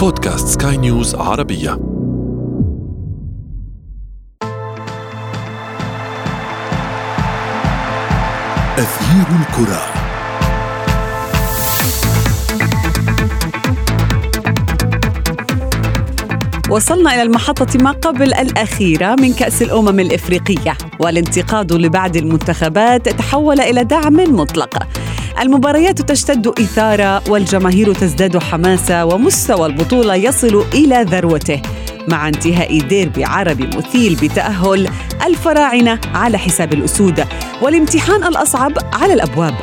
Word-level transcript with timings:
بودكاست 0.00 0.62
سكاي 0.62 0.76
نيوز 0.76 1.14
عربية. 1.14 1.72
أثير 8.78 9.26
الكرة. 9.40 9.80
وصلنا 16.70 17.14
إلى 17.14 17.22
المحطة 17.22 17.78
ما 17.82 17.90
قبل 17.90 18.34
الأخيرة 18.34 19.14
من 19.20 19.32
كأس 19.32 19.62
الأمم 19.62 20.00
الإفريقية 20.00 20.76
والانتقاد 21.00 21.72
لبعض 21.72 22.16
المنتخبات 22.16 23.08
تحول 23.08 23.60
إلى 23.60 23.84
دعم 23.84 24.16
مطلق. 24.16 24.78
المباريات 25.40 26.02
تشتد 26.02 26.46
إثارة 26.46 27.30
والجماهير 27.30 27.94
تزداد 27.94 28.38
حماسة 28.38 29.04
ومستوى 29.04 29.66
البطولة 29.66 30.14
يصل 30.14 30.64
إلى 30.74 31.06
ذروته 31.08 31.62
مع 32.08 32.28
انتهاء 32.28 32.80
ديربي 32.80 33.24
عربي 33.24 33.66
مثيل 33.66 34.14
بتأهل 34.22 34.88
الفراعنة 35.26 36.00
على 36.14 36.38
حساب 36.38 36.72
الأسود 36.72 37.24
والامتحان 37.62 38.24
الأصعب 38.24 38.72
على 38.92 39.14
الأبواب. 39.14 39.54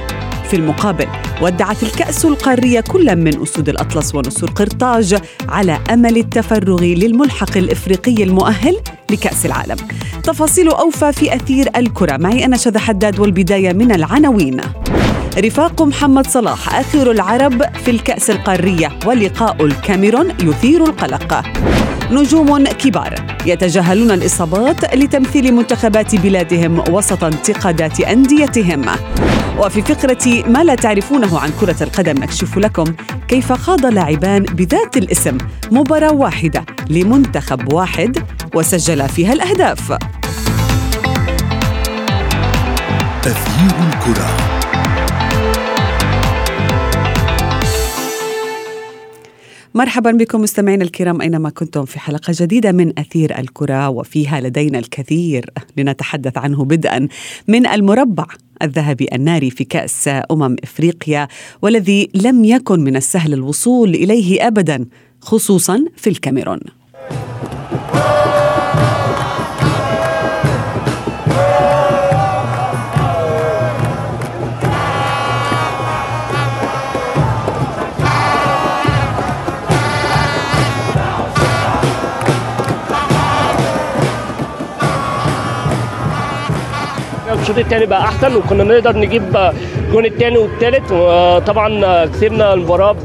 في 0.50 0.56
المقابل 0.56 1.08
ودعت 1.42 1.84
الكأس 1.84 2.26
القارية 2.26 2.80
كل 2.80 3.16
من 3.16 3.42
أسود 3.42 3.70
الأطلس 3.70 4.16
ونسور 4.16 4.50
قرطاج 4.50 5.18
على 5.50 5.80
أمل 5.94 6.18
التفرغ 6.18 6.84
للملحق 6.84 7.58
الإفريقي 7.58 8.24
المؤهل 8.24 8.78
لكأس 9.12 9.46
العالم. 9.46 9.78
تفاصيل 10.24 10.70
أوفى 10.70 11.12
في 11.12 11.36
أثير 11.36 11.70
الكرة 11.76 12.18
معي 12.18 12.46
أنا 12.46 12.58
شذى 12.58 12.80
حداد 12.80 13.20
والبداية 13.20 13.74
من 13.74 13.92
العناوين. 13.92 14.62
رفاق 15.40 15.82
محمد 15.82 16.28
صلاح 16.28 16.76
آخر 16.76 17.12
العرب 17.12 17.62
في 17.86 17.92
الكأس 17.92 18.30
القارية 18.30 19.00
ولقاء 19.06 19.66
الكاميرون 19.66 20.30
يثير 20.44 20.84
القلق. 20.84 21.44
نجوم 22.12 22.64
كبار 22.68 23.16
يتجاهلون 23.46 24.12
الإصابات 24.12 24.96
لتمثيل 24.96 25.54
منتخبات 25.54 26.16
بلادهم 26.16 26.84
وسط 26.90 27.24
انتقادات 27.24 28.00
أنديتهم. 28.00 28.86
وفي 29.60 29.82
فقرة 29.82 30.44
ما 30.48 30.64
لا 30.64 30.76
تعرفونه 30.76 31.40
عن 31.40 31.50
كرة 31.62 31.84
القدم 31.84 32.18
نكشف 32.18 32.58
لكم 32.58 32.86
كيف 33.28 33.52
خاض 33.52 33.86
لاعبان 33.86 34.44
بذات 34.44 34.98
الاسم 34.98 35.38
مباراة 35.72 36.14
واحدة 36.14 36.66
لمنتخب 36.90 37.74
واحد 37.74 38.18
وسجل 38.56 39.10
فيها 39.10 39.34
الأهداف. 39.34 39.92
أثير 43.26 43.76
الكرة. 43.88 44.57
مرحبا 49.78 50.12
بكم 50.12 50.42
مستمعينا 50.42 50.84
الكرام 50.84 51.22
أينما 51.22 51.50
كنتم 51.50 51.86
في 51.86 52.00
حلقة 52.00 52.34
جديدة 52.40 52.72
من 52.72 53.00
أثير 53.00 53.40
الكرة 53.40 53.90
وفيها 53.90 54.42
لدينا 54.42 54.80
الكثير 54.80 55.50
لنتحدث 55.78 56.38
عنه 56.38 56.66
بدءا 56.66 57.08
من 57.48 57.68
المربع 57.68 58.26
الذهبي 58.62 59.08
الناري 59.14 59.50
في 59.50 59.64
كأس 59.64 60.10
أمم 60.32 60.56
إفريقيا 60.64 61.28
والذي 61.62 62.10
لم 62.14 62.46
يكن 62.46 62.80
من 62.80 62.96
السهل 62.96 63.34
الوصول 63.34 63.90
إليه 63.90 64.48
ابدا 64.48 64.86
خصوصا 65.22 65.86
في 65.98 66.10
الكاميرون. 66.10 66.60
الشوط 87.50 87.60
الثاني 87.66 87.86
بقى 87.86 88.02
أحسن 88.02 88.36
وكنا 88.36 88.64
نقدر 88.64 88.98
نجيب 88.98 89.52
الجون 89.88 90.06
الثاني 90.06 90.38
والثالث 90.38 90.92
وطبعا 90.92 92.06
كسبنا 92.06 92.54
المباراة 92.54 92.96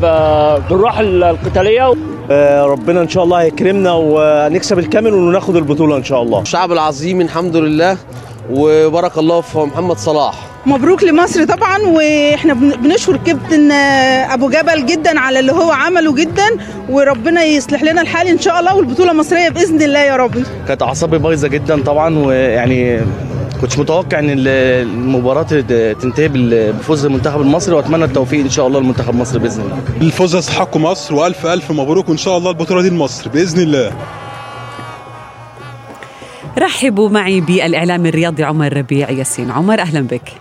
بالروح 0.68 0.98
القتالية. 0.98 1.92
آه، 2.30 2.64
ربنا 2.64 3.00
إن 3.00 3.08
شاء 3.08 3.24
الله 3.24 3.40
هيكرمنا 3.40 3.92
ونكسب 3.92 4.78
الكامل 4.78 5.14
وناخد 5.14 5.56
البطولة 5.56 5.96
إن 5.96 6.04
شاء 6.04 6.22
الله. 6.22 6.40
الشعب 6.40 6.72
العظيم 6.72 7.20
الحمد 7.20 7.56
لله 7.56 7.96
وبارك 8.50 9.18
الله 9.18 9.40
في 9.40 9.58
محمد 9.58 9.96
صلاح. 9.98 10.34
مبروك 10.66 11.04
لمصر 11.04 11.44
طبعا 11.44 11.78
وإحنا 11.78 12.54
بنشكر 12.54 13.16
كابتن 13.16 13.72
أبو 14.32 14.48
جبل 14.50 14.86
جدا 14.86 15.20
على 15.20 15.38
اللي 15.38 15.52
هو 15.52 15.70
عمله 15.70 16.14
جدا 16.14 16.46
وربنا 16.90 17.44
يصلح 17.44 17.82
لنا 17.82 18.00
الحال 18.00 18.26
إن 18.26 18.38
شاء 18.38 18.60
الله 18.60 18.76
والبطولة 18.76 19.12
مصرية 19.12 19.48
بإذن 19.48 19.82
الله 19.82 19.98
يا 19.98 20.16
رب. 20.16 20.34
كانت 20.68 20.82
أعصابي 20.82 21.18
بايظة 21.18 21.48
جدا 21.48 21.82
طبعا 21.82 22.18
ويعني 22.18 23.00
كنتش 23.62 23.78
متوقع 23.78 24.18
إن 24.18 24.26
المباراة 24.28 25.42
تنتهي 25.92 26.28
بفوز 26.72 27.06
المنتخب 27.06 27.40
المصري 27.40 27.74
وأتمنى 27.74 28.04
التوفيق 28.04 28.40
إن 28.40 28.50
شاء 28.50 28.66
الله 28.66 28.80
لمنتخب 28.80 29.14
مصر 29.14 29.38
بإذن 29.38 29.62
الله. 29.62 29.78
الفوز 30.00 30.36
يستحق 30.36 30.76
مصر 30.76 31.14
والف 31.14 31.46
ألف 31.46 31.70
مبروك 31.70 32.08
وإن 32.08 32.16
شاء 32.16 32.38
الله 32.38 32.50
البطولة 32.50 32.82
دي 32.82 32.90
لمصر 32.90 33.30
بإذن 33.30 33.62
الله. 33.62 33.92
رحبوا 36.58 37.08
معي 37.08 37.40
بالإعلام 37.40 38.06
الرياضي 38.06 38.44
عمر 38.44 38.76
ربيع 38.76 39.10
ياسين، 39.10 39.50
عمر 39.50 39.80
أهلا 39.80 40.00
بك. 40.00 40.32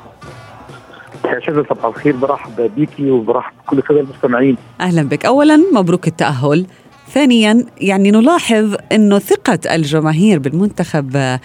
يا 1.26 1.40
شذى 1.40 1.64
صباح 1.70 1.86
الخير 1.86 2.16
برحب 2.16 2.72
بيكي 2.76 3.12
وبرحب 3.12 3.54
بكل 3.68 3.78
السادة 3.80 4.00
المستمعين. 4.00 4.58
أهلا 4.82 5.04
بك، 5.04 5.26
اولا 5.26 5.60
مبروك 5.74 6.08
التأهل. 6.08 6.66
ثانيا 7.14 7.66
يعني 7.82 8.12
نلاحظ 8.12 8.76
إنه 8.92 9.20
ثقة 9.20 9.76
الجماهير 9.76 10.40
بالمنتخب 10.40 11.38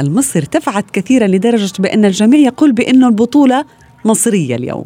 المصري 0.00 0.42
ارتفعت 0.42 0.90
كثيرا 0.90 1.26
لدرجة 1.26 1.82
بأن 1.82 2.04
الجميع 2.04 2.40
يقول 2.40 2.72
بأنه 2.72 3.08
البطولة 3.08 3.64
مصرية 4.04 4.56
اليوم. 4.56 4.84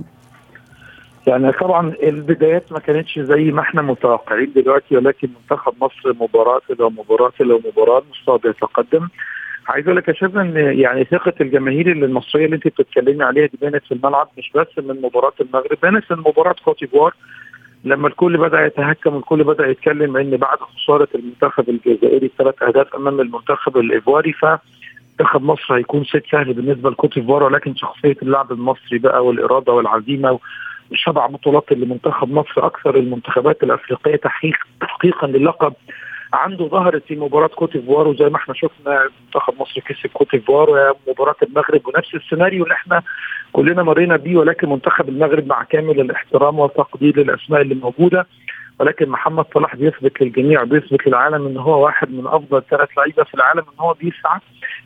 يعني 1.26 1.52
طبعا 1.52 1.92
البدايات 2.02 2.72
ما 2.72 2.78
كانتش 2.78 3.18
زي 3.18 3.44
ما 3.44 3.60
إحنا 3.60 3.82
متوقعين 3.82 4.52
دلوقتي 4.56 4.96
ولكن 4.96 5.28
منتخب 5.40 5.72
مصر 5.80 6.12
مباراة 6.20 6.60
إلى 6.70 6.84
مباراة 6.84 7.32
إلى 7.40 7.60
مباراة 7.66 8.02
المستوى 8.02 8.38
بيتقدم. 8.38 9.08
عايز 9.68 9.84
أقول 9.86 9.96
لك 9.96 10.08
يا 10.08 10.14
إن 10.40 10.56
يعني 10.56 11.04
ثقة 11.04 11.32
الجماهير 11.40 11.92
المصرية 11.92 12.44
اللي 12.44 12.56
أنت 12.56 12.66
بتتكلمي 12.68 13.24
عليها 13.24 13.46
دي 13.46 13.58
بانت 13.60 13.84
في 13.84 13.94
الملعب 13.94 14.28
مش 14.38 14.52
بس 14.54 14.66
من 14.78 15.00
مباراة 15.02 15.32
المغرب 15.40 15.78
بانت 15.82 16.04
من 16.10 16.18
مباراة 16.18 16.54
كوت 16.64 16.82
لما 17.86 18.08
الكل 18.08 18.36
بدأ 18.36 18.66
يتهكم 18.66 19.14
والكل 19.14 19.44
بدأ 19.44 19.66
يتكلم 19.66 20.16
إن 20.16 20.36
بعد 20.36 20.58
خسارة 20.58 21.08
المنتخب 21.14 21.68
الجزائري 21.68 22.30
ثلاث 22.38 22.62
أهداف 22.62 22.94
أمام 22.94 23.20
المنتخب 23.20 23.76
الايفواري 23.78 24.32
ف 24.32 24.46
منتخب 25.20 25.42
مصر 25.42 25.74
هيكون 25.76 26.04
صيد 26.04 26.24
سهل 26.32 26.52
بالنسبة 26.52 26.90
لكوت 26.90 27.18
ديفوار 27.18 27.42
ولكن 27.42 27.74
شخصية 27.74 28.16
اللاعب 28.22 28.52
المصري 28.52 28.98
بقى 28.98 29.24
والإرادة 29.26 29.72
والعزيمة 29.72 30.38
وشبع 30.90 31.26
بطولات 31.26 31.72
لمنتخب 31.72 32.30
مصر 32.32 32.66
أكثر 32.66 32.96
المنتخبات 32.96 33.62
الأفريقية 33.62 34.16
تحقيق 34.16 34.56
تحقيقا 34.80 35.26
للقب. 35.26 35.72
عنده 36.32 36.66
ظهرت 36.68 37.02
في 37.08 37.16
مباراة 37.16 37.46
كوت 37.46 37.76
ديفوار 37.76 38.08
وزي 38.08 38.24
ما 38.28 38.36
إحنا 38.36 38.54
شفنا 38.54 39.08
منتخب 39.26 39.54
مصر 39.60 39.80
كسب 39.80 40.10
كوت 40.12 40.32
ديفوار 40.32 40.70
ومباراة 41.06 41.36
المغرب 41.42 41.80
ونفس 41.86 42.14
السيناريو 42.14 42.64
اللي 42.64 42.74
إحنا 42.74 43.02
كلنا 43.56 43.82
مرينا 43.82 44.16
بيه 44.16 44.36
ولكن 44.36 44.68
منتخب 44.68 45.08
المغرب 45.08 45.46
مع 45.46 45.62
كامل 45.62 46.00
الاحترام 46.00 46.58
والتقدير 46.58 47.16
للأسماء 47.20 47.60
اللي 47.60 47.74
موجودة. 47.74 48.26
ولكن 48.80 49.08
محمد 49.08 49.44
صلاح 49.54 49.76
بيثبت 49.76 50.20
للجميع 50.22 50.64
بيثبت 50.64 51.06
للعالم 51.06 51.46
إن 51.46 51.56
هو 51.56 51.84
واحد 51.84 52.10
من 52.10 52.26
أفضل 52.26 52.62
ثلاث 52.70 52.88
لعيبة 52.98 53.24
في 53.24 53.34
العالم 53.34 53.60
إن 53.60 53.78
هو 53.80 53.94
بيسعى 53.94 54.40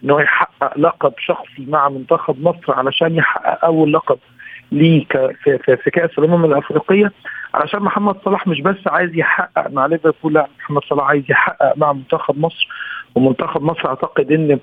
ان 0.04 0.10
هو 0.10 0.20
يحقق 0.20 0.78
لقب 0.78 1.12
شخصي 1.18 1.66
مع 1.68 1.88
منتخب 1.88 2.42
مصر 2.42 2.72
علشان 2.72 3.14
يحقق 3.16 3.64
أول 3.64 3.92
لقب 3.92 4.18
ليه 4.72 5.04
في, 5.44 5.58
في, 5.58 5.76
في 5.76 5.90
كأس 5.90 6.18
الأمم 6.18 6.44
الأفريقية. 6.44 7.12
علشان 7.54 7.80
محمد 7.80 8.16
صلاح 8.24 8.46
مش 8.46 8.60
بس 8.60 8.76
عايز 8.86 9.10
يحقق 9.14 9.70
مع 9.70 9.86
ليفربول 9.86 10.34
لا 10.34 10.46
محمد 10.58 10.82
صلاح 10.84 11.06
عايز 11.06 11.24
يحقق 11.30 11.76
مع 11.76 11.92
منتخب 11.92 12.38
مصر 12.38 12.68
ومنتخب 13.14 13.62
مصر 13.62 13.88
أعتقد 13.88 14.32
إن 14.32 14.58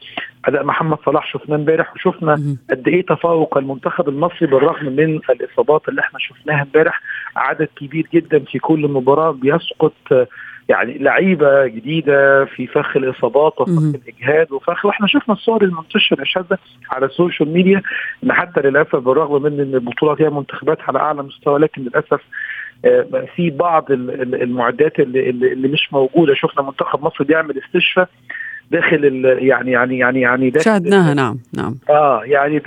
أداء 0.46 0.64
محمد 0.64 0.98
صلاح 1.06 1.28
شفناه 1.34 1.56
امبارح 1.56 1.94
وشفنا 1.94 2.34
قد 2.70 2.88
إيه 2.88 3.06
تفوق 3.06 3.58
المنتخب 3.58 4.10
المصري 4.10 4.48
بالرغم 4.48 4.86
من 4.86 5.20
الإصابات 5.30 5.90
اللي 5.90 6.02
إحنا 6.02 6.20
شفناها 6.20 6.62
امبارح. 6.64 7.02
عدد 7.36 7.68
كبير 7.76 8.08
جدا 8.14 8.40
في 8.40 8.60
كل 8.60 8.88
مباراة 8.88 9.32
بيسقط 9.32 9.94
يعني 10.70 10.98
لعيبة 10.98 11.68
جديدة 11.68 12.46
في 12.46 12.68
فخ 12.68 12.98
الإصابات 12.98 13.62
وفخ 13.62 13.72
الإجهاد 13.96 14.52
وفخ 14.52 14.86
وإحنا 14.86 15.08
شفنا 15.08 15.36
الصور 15.36 15.64
المنتشرة 15.64 16.22
الشاذه 16.22 16.58
على 16.92 17.06
السوشيال 17.06 17.54
ميديا 17.54 17.82
إن 18.24 18.34
حتى 18.34 18.62
للأسف 18.62 18.96
بالرغم 18.96 19.42
من 19.42 19.60
إن 19.60 19.74
البطوله 19.74 20.16
فيها 20.16 20.30
منتخبات 20.30 20.78
على 20.82 21.00
أعلى 21.00 21.24
مستوى 21.24 21.60
لكن 21.60 21.82
للأسف 21.82 22.22
في 23.36 23.50
بعض 23.50 23.92
المعدات 23.92 25.00
اللي, 25.00 25.30
اللي 25.30 25.68
مش 25.68 25.94
موجودة. 25.94 26.34
شفنا 26.34 26.64
منتخب 26.66 27.04
مصر 27.04 27.24
بيعمل 27.24 27.58
استشفاء 27.66 28.10
داخل 28.72 28.96
ال- 29.06 29.48
يعني 29.48 29.72
يعني 29.72 29.98
يعني 29.98 30.22
يعني 30.22 30.50
داخل 30.50 30.66
شاهدناها 30.66 31.14
نعم 31.14 31.40
نعم. 31.58 31.76
آه 31.90 32.22
يعني 32.26 32.62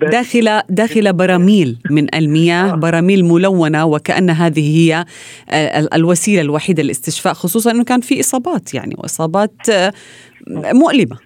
داخل 0.00 0.60
داخل 0.70 1.12
براميل 1.12 1.78
من 1.90 2.14
المياه 2.14 2.74
براميل 2.74 3.24
ملونة 3.24 3.84
وكأن 3.86 4.30
هذه 4.30 4.76
هي 4.78 5.04
آه، 5.50 5.80
ال- 5.80 5.94
الوسيلة 5.94 6.42
الوحيدة 6.42 6.82
للاستشفاء 6.82 7.32
خصوصا 7.34 7.70
إنه 7.70 7.84
كان 7.84 8.00
في 8.00 8.20
إصابات 8.20 8.74
يعني 8.74 8.94
واصابات 8.98 9.68
آه، 9.70 9.92
مؤلمة. 10.72 11.16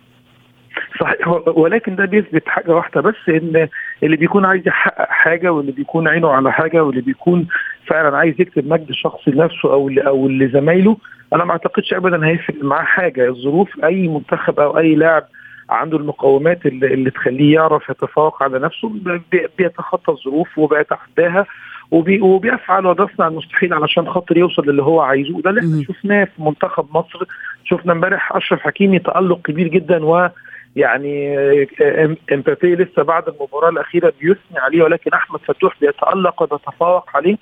صحيح. 1.01 1.29
ولكن 1.57 1.97
ده 1.97 2.05
بيثبت 2.05 2.43
حاجة 2.47 2.71
واحدة 2.75 3.01
بس 3.01 3.15
إن 3.29 3.69
اللي 4.03 4.17
بيكون 4.17 4.45
عايز 4.45 4.63
يحقق 4.67 5.07
حاجة 5.11 5.53
واللي 5.53 5.73
بيكون 5.73 6.09
عينه 6.09 6.29
على 6.31 6.53
حاجة 6.53 6.85
واللي 6.85 7.01
بيكون 7.01 7.47
فعلا 7.87 8.17
عايز 8.17 8.35
يكتب 8.41 8.67
مجد 8.69 8.93
شخصي 8.93 9.31
لنفسه 9.31 9.73
أو 9.73 9.91
أو 10.07 10.29
لزمايله 10.29 10.97
أنا 11.33 11.45
ما 11.45 11.53
أعتقدش 11.53 11.95
ابدا 11.95 12.27
هيفرق 12.27 12.65
معاه 12.65 12.85
حاجة. 12.85 13.29
الظروف 13.29 13.85
أي 13.85 14.09
منتخب 14.09 14.61
أو 14.61 14.79
أي 14.79 14.95
لاعب 14.95 15.25
عنده 15.71 15.97
المقومات 15.99 16.67
اللي, 16.67 16.87
اللي 16.95 17.11
تخليه 17.11 17.55
يعرف 17.55 17.89
يتفوق 17.91 18.43
على 18.43 18.59
نفسه 18.59 18.89
بي- 19.33 19.47
بيتخطى 19.59 20.13
الظروف 20.13 20.59
وبيتحداها 20.59 21.47
وبي 21.91 22.21
وبيفعل 22.21 22.87
وبيصنع 22.87 23.27
المستحيل 23.29 23.75
علشان 23.75 24.09
خاطر 24.09 24.37
يوصل 24.37 24.63
للي 24.71 24.83
هو 24.83 25.01
عايزه. 25.01 25.37
وده 25.37 25.51
اللي 25.51 25.61
إحنا. 25.61 25.83
شفناه 25.83 26.25
في 26.25 26.43
منتخب 26.43 26.87
مصر. 26.97 27.25
شفنا 27.65 27.93
امبارح 27.93 28.37
أشرف 28.37 28.61
حكيمي 28.61 28.99
تألق 28.99 29.41
كبير 29.43 29.69
جدا 29.69 30.05
و 30.05 30.29
يعني 30.77 31.39
آه، 31.39 32.17
إمبابي 32.33 32.75
لسه 32.75 33.03
بعد 33.03 33.29
المباراة 33.29 33.69
الأخيرة 33.69 34.13
بيثني 34.21 34.59
عليه 34.59 34.83
ولكن 34.83 35.11
أحمد 35.13 35.41
فتوح 35.41 35.77
بيتألق 35.81 36.43
وبيتفوق 36.43 37.17
عليه. 37.17 37.37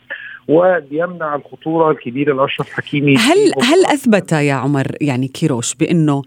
وبيمنع 0.48 1.34
الخطورة 1.34 1.90
الكبيرة 1.90 2.34
لأشرف 2.34 2.72
حكيمي 2.72 3.16
هل 3.16 3.52
هل 3.62 3.86
أثبت 3.86 4.32
يا 4.32 4.54
عمر 4.54 4.86
يعني 5.00 5.28
كيروش 5.28 5.74
بأنه 5.74 6.22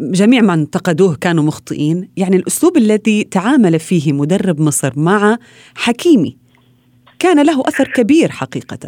جميع 0.00 0.42
من 0.42 0.50
انتقدوه 0.50 1.16
كانوا 1.20 1.44
مخطئين؟ 1.44 2.08
يعني 2.16 2.36
الأسلوب 2.36 2.76
الذي 2.76 3.24
تعامل 3.24 3.78
فيه 3.78 4.12
مدرب 4.12 4.60
مصر 4.60 4.92
مع 4.96 5.36
حكيمي 5.76 6.36
كان 7.18 7.46
له 7.46 7.60
أثر 7.60 7.88
كبير 7.88 8.28
حقيقة. 8.28 8.78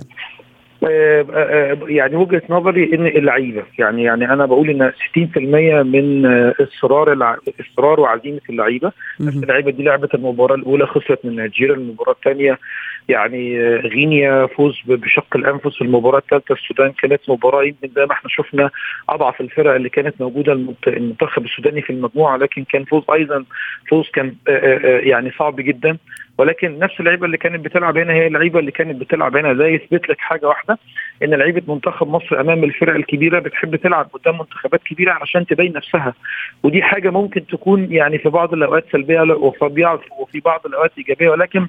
آه، 0.84 1.26
آه، 1.34 1.78
يعني 1.88 2.16
وجهة 2.16 2.42
نظري 2.50 2.94
إن 2.94 3.06
اللعيبة 3.06 3.62
يعني 3.78 4.02
يعني 4.02 4.32
أنا 4.32 4.46
بقول 4.46 4.70
إن 4.70 4.92
60% 4.92 5.82
من 5.82 6.26
إصرار 6.60 7.12
الع... 7.12 7.36
إصرار 7.60 8.00
وعزيمة 8.00 8.40
اللعيبة. 8.50 8.92
اللعيبة 9.20 9.70
دي 9.70 9.82
لعبت 9.82 10.14
المباراة 10.14 10.54
الأولى 10.54 10.86
خسرت 10.86 11.24
من 11.24 11.36
نيجيريا 11.36 11.74
المباراة 11.74 12.12
الثانية 12.12 12.58
يعني 13.10 13.60
غينيا 13.76 14.46
فوز 14.46 14.80
بشق 14.86 15.36
الأنفس 15.36 15.82
المباراة 15.82 16.18
الثالثة 16.18 16.52
السودان. 16.54 16.92
كانت 16.92 17.20
مباراة 17.28 17.62
يمكن 17.64 17.88
زي 17.96 18.06
ما 18.06 18.12
إحنا 18.12 18.28
شفنا 18.30 18.70
أضعف 19.08 19.40
الفرق 19.40 19.74
اللي 19.74 19.88
كانت 19.88 20.20
موجودة 20.20 20.52
المنت- 20.52 20.88
المنتخب 20.88 21.44
السوداني 21.44 21.82
في 21.82 21.90
المجموعة 21.90 22.36
لكن 22.36 22.64
كان 22.64 22.84
فوز 22.84 23.02
أيضا 23.12 23.44
فوز 23.90 24.10
كان 24.10 24.34
يعني 25.04 25.30
صعب 25.38 25.56
جدا. 25.56 25.96
ولكن 26.38 26.78
نفس 26.78 27.00
اللعيبة 27.00 27.26
اللي 27.26 27.36
كانت 27.36 27.64
بتلعب 27.64 27.96
هنا 27.98 28.12
هي 28.12 28.26
اللعيبة 28.26 28.58
اللي 28.58 28.70
كانت 28.70 29.00
بتلعب 29.00 29.36
هنا. 29.36 29.52
ده 29.52 29.66
يثبت 29.66 30.08
لك 30.08 30.18
حاجة 30.20 30.46
واحدة 30.48 30.78
إن 31.22 31.34
لعيبة 31.34 31.74
منتخب 31.74 32.08
مصر 32.08 32.40
أمام 32.40 32.64
الفرق 32.64 32.94
الكبيرة 32.94 33.38
بتحب 33.38 33.76
تلعب 33.76 34.08
قدام 34.12 34.38
منتخبات 34.38 34.82
كبيرة 34.82 35.12
علشان 35.12 35.46
تبين 35.46 35.72
نفسها. 35.72 36.14
ودي 36.62 36.82
حاجة 36.82 37.10
ممكن 37.10 37.46
تكون 37.46 37.92
يعني 37.92 38.18
في 38.18 38.28
بعض 38.28 38.52
الأوقات 38.54 38.84
سلبية 38.92 39.20
وفي 40.18 40.40
بعض 40.44 40.66
الأوقات 40.66 40.92
إيجابية. 40.98 41.28
ولكن 41.30 41.66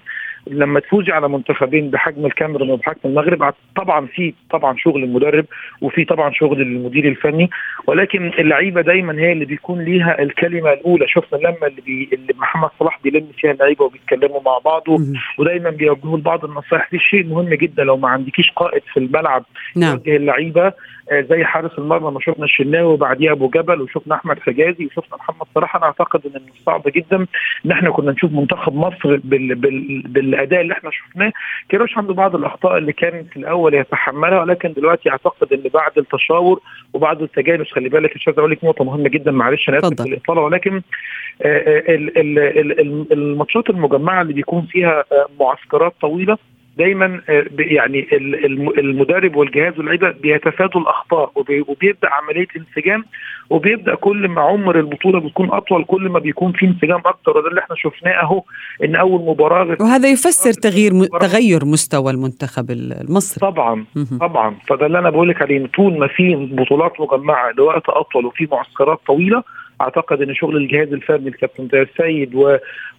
لما 0.48 0.80
تفوزي 0.80 1.12
على 1.12 1.30
منتخبين 1.30 1.90
بحجم 1.90 2.26
الكاميرون 2.26 2.70
وبحجم 2.70 3.00
المغرب 3.06 3.54
طبعا 3.76 4.06
في 4.06 4.34
طبعا 4.50 4.76
شغل 4.78 5.04
المدرب 5.04 5.46
وفي 5.82 6.06
طبعا 6.06 6.32
شغل 6.34 6.62
المدير 6.62 7.08
الفني 7.08 7.50
ولكن 7.88 8.32
اللعيبة 8.40 8.82
دايما 8.82 9.14
هي 9.20 9.32
اللي 9.32 9.46
بيكون 9.46 9.82
ليها 9.82 10.22
الكلمة 10.22 10.74
الأولى. 10.74 11.08
شفنا 11.08 11.38
لما 11.38 11.68
اللي, 11.68 11.82
بي 11.82 12.10
اللي 12.14 12.34
محمد 12.38 12.70
صلاح 12.80 13.00
بيلم 13.04 13.28
فيها 13.38 13.52
اللعيبة 13.52 13.86
وبيتكلموا 13.86 14.42
مع 14.46 14.58
بعض 14.58 14.84
مهم. 14.88 15.14
ودايما 15.38 15.70
بيوجهوا 15.70 16.18
لبعض 16.18 16.46
النصائح. 16.46 16.88
دي 16.92 17.00
شيء 17.00 17.26
مهم 17.26 17.50
جدا. 17.50 17.84
لو 17.84 17.98
ما 17.98 18.10
عندكيش 18.10 18.52
قائد 18.52 18.82
في 18.94 18.98
الملعب 18.98 19.46
نعم. 19.76 19.92
يوجه 19.92 20.16
اللعيبة 20.16 20.74
آه، 21.12 21.22
زي 21.22 21.44
حارس 21.44 21.72
المرمى 21.78 22.12
ما 22.12 22.20
شفنا 22.20 22.46
الشناوي 22.46 22.94
وبعديه 22.94 23.32
أبو 23.32 23.50
جبل 23.50 23.82
وشفنا 23.82 24.16
أحمد 24.16 24.40
حجازي 24.40 24.86
وشفنا 24.86 25.18
محمد 25.18 25.48
صلاح. 25.56 25.76
أنا 25.76 25.86
أعتقد 25.86 26.22
إن 26.26 26.42
من 26.42 26.50
الصعب 26.60 26.84
جدا. 26.88 27.26
ان 27.66 27.72
إحنا 27.72 27.90
كنا 27.90 28.12
نشوف 28.12 28.32
منتخب 28.32 28.76
مصر 28.76 29.16
بال 29.24 29.56
بال 29.56 30.31
بالاداء 30.32 30.62
اللي 30.62 30.74
إحنا 30.74 30.90
شفناه 30.92 31.32
كيروش 31.70 31.98
عنده 31.98 32.14
بعض 32.14 32.36
الأخطاء 32.36 32.78
اللي 32.78 32.94
كان 32.94 33.24
في 33.24 33.38
الأول 33.38 33.74
يتحملها 33.74 34.42
ولكن 34.42 34.74
دلوقتي 34.74 35.10
أعتقد 35.10 35.54
إن 35.54 35.64
بعد 35.74 35.92
التشاور 35.98 36.60
وبعد 36.94 37.22
التجانس 37.22 37.72
خلي 37.72 37.90
بالك 37.90 38.16
مش 38.16 38.28
عايز 38.28 38.40
أقول 38.40 38.52
لك 38.52 38.64
نقطة 38.64 38.84
مهمة 38.84 39.10
جدا 39.10 39.32
معلش 39.32 39.70
أنا 39.70 39.78
آسف 39.78 39.88
الإطالة 40.08 40.42
ولكن 40.42 40.76
آه، 40.76 41.48
آه، 41.48 41.96
ال- 41.96 42.18
ال- 42.18 42.40
ال- 42.40 42.80
ال- 42.80 43.14
الماتشات 43.14 43.70
المجمعة 43.70 44.22
اللي 44.22 44.34
بيكون 44.34 44.62
فيها 44.72 45.04
آه، 45.12 45.28
معسكرات 45.40 45.94
طويلة 46.02 46.38
دايما 46.78 47.22
آه، 47.30 47.46
يعني 47.60 48.00
ال- 48.12 48.46
الم- 48.46 48.70
المدرب 48.80 49.36
والجهاز 49.36 49.78
واللعيبة 49.78 50.12
بيتفادوا 50.12 50.82
الأخطاء 50.82 51.32
وبي- 51.36 51.62
وبيبدأ 51.68 52.10
عملية 52.12 52.48
انسجام 52.58 53.06
وبيبدأ 53.50 53.96
كل 53.96 54.28
ما 54.28 54.42
عمر 54.42 54.80
البطولة 54.80 55.20
بيكون 55.20 55.50
أطول 55.52 55.84
كل 55.86 56.10
ما 56.10 56.20
بيكون 56.20 56.52
في 56.52 56.66
انسجام 56.66 57.02
أكتر. 57.06 57.38
وده 57.38 57.48
اللي 57.50 57.60
إحنا 57.62 57.76
شفناه 57.76 58.12
أهو 58.24 58.44
إن 58.84 58.96
أول 58.96 59.22
مباراة 59.26 59.78
وهذا 59.82 60.10
يفسر 60.10 60.54
تغيير 60.54 60.92
تغير 61.22 61.66
مستوى 61.66 62.12
المنتخب 62.12 62.72
المصري. 62.72 63.40
طبعا. 63.52 63.86
طبعا. 64.20 64.56
فده 64.68 64.86
اللي 64.86 65.00
أنا 65.00 65.10
بقول 65.10 65.30
لك 65.30 65.42
عليه 65.42 65.66
طول 65.68 66.00
ما 66.00 66.08
في 66.08 66.36
بطولات 66.52 66.94
مجمعة 67.02 67.52
لوقت 67.52 67.90
أطول 67.90 68.26
وفي 68.26 68.48
معسكرات 68.52 69.00
طويلة 69.08 69.44
أعتقد 69.82 70.22
إن 70.22 70.36
شغل 70.36 70.58
الجهاز 70.58 70.94
الفني 70.94 71.28
الكابتن 71.30 71.68
طاهر 71.68 71.82
السيد. 71.82 72.36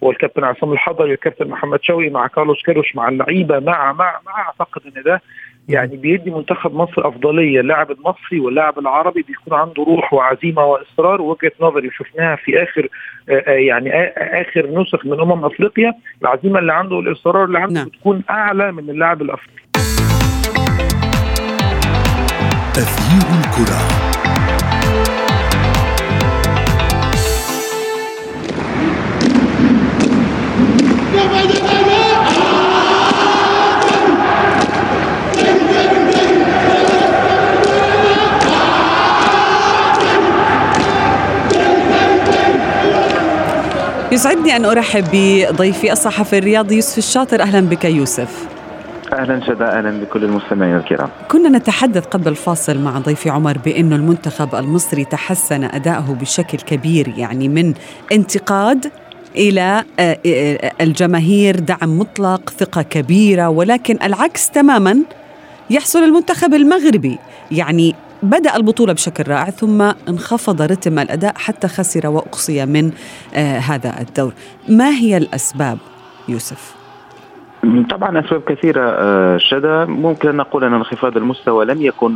والكابتن 0.01 0.43
عصام 0.43 0.71
الحضري 0.71 1.09
والكابتن 1.11 1.47
محمد 1.47 1.79
شوقي 1.83 2.09
مع 2.09 2.27
كارلوس 2.27 2.63
كيروش 2.65 2.95
مع 2.95 3.09
اللعيبة 3.09 3.59
مع 3.59 3.91
مع 3.93 4.19
مع 4.25 4.37
أعتقد 4.47 4.81
إن 4.97 5.03
ده 5.03 5.21
يعني 5.69 5.97
بيدي 5.97 6.31
منتخب 6.31 6.75
مصر 6.75 7.07
أفضلية 7.07 7.59
اللاعب 7.59 7.91
المصري 7.91 8.39
واللاعب 8.39 8.79
العربي 8.79 9.21
بيكون 9.21 9.53
عنده 9.59 9.83
روح 9.83 10.13
وعزيمة 10.13 10.65
وإصرار 10.65 11.21
وجهه 11.21 11.51
نظري 11.61 11.89
شفناها 11.91 12.35
في 12.35 12.63
آخر 12.63 12.87
آه، 13.29 13.43
آه، 13.47 13.51
يعني 13.51 13.89
آ- 13.91 14.13
آخر 14.17 14.81
نسخ 14.81 15.05
من 15.05 15.19
أمم 15.21 15.45
أفريقيا 15.45 15.93
العزيمة 16.21 16.59
اللي 16.59 16.73
عنده 16.73 16.95
والإصرار 16.95 17.45
اللي 17.45 17.59
عنده 17.59 17.73
نعم. 17.73 17.87
بتكون 17.87 18.21
أعلى 18.29 18.71
من 18.71 18.89
اللاعب 18.89 19.21
الأفريقي 19.21 19.63
تغيير 22.73 23.23
الكرة 23.39 24.02
يسعدني 44.13 44.55
أن 44.55 44.65
أرحب 44.65 45.05
بضيفي 45.13 45.91
الصحفي 45.91 46.37
الرياضي 46.37 46.75
يوسف 46.75 46.97
الشاطر. 46.97 47.41
أهلا 47.41 47.69
بك 47.69 47.85
يوسف. 47.85 48.47
أهلا 49.13 49.45
شدا 49.45 49.77
أهلا 49.77 50.01
بكل 50.01 50.23
المستمعين 50.23 50.75
الكرام. 50.75 51.09
كنا 51.31 51.49
نتحدث 51.49 52.05
قبل 52.05 52.27
الفاصل 52.27 52.79
مع 52.79 52.99
ضيفي 52.99 53.29
عمر 53.29 53.57
بأنه 53.57 53.95
المنتخب 53.95 54.55
المصري 54.55 55.05
تحسن 55.05 55.63
أداؤه 55.63 56.17
بشكل 56.21 56.57
كبير 56.57 57.13
يعني 57.17 57.47
من 57.47 57.73
انتقاد 58.11 58.91
إلى 59.35 59.83
آه، 59.99 60.17
آه، 60.25 60.71
الجماهير 60.81 61.59
دعم 61.59 61.99
مطلق 61.99 62.49
ثقة 62.49 62.81
كبيرة 62.81 63.49
ولكن 63.49 63.97
العكس 64.03 64.49
تماما 64.49 64.97
يحصل 65.69 66.03
المنتخب 66.03 66.53
المغربي. 66.53 67.19
يعني 67.51 67.95
بدأ 68.23 68.55
البطولة 68.55 68.93
بشكل 68.93 69.23
رائع 69.31 69.49
ثم 69.49 69.81
انخفض 69.81 70.61
رتم 70.61 70.99
الأداء 70.99 71.33
حتى 71.37 71.67
خسر 71.67 72.07
وأقصي 72.07 72.65
من 72.65 72.91
آه، 73.35 73.57
هذا 73.57 73.93
الدور 74.01 74.33
ما 74.69 74.89
هي 74.89 75.17
الأسباب 75.17 75.77
يوسف؟ 76.29 76.75
طبعا 77.89 78.19
أسباب 78.19 78.41
كثيرة 78.41 78.81
آه، 78.89 79.37
شدا 79.37 79.85
ممكن 79.85 80.29
أن 80.29 80.35
نقول 80.35 80.63
أن 80.63 80.73
انخفاض 80.73 81.17
المستوى 81.17 81.65
لم 81.65 81.81
يكن 81.81 82.13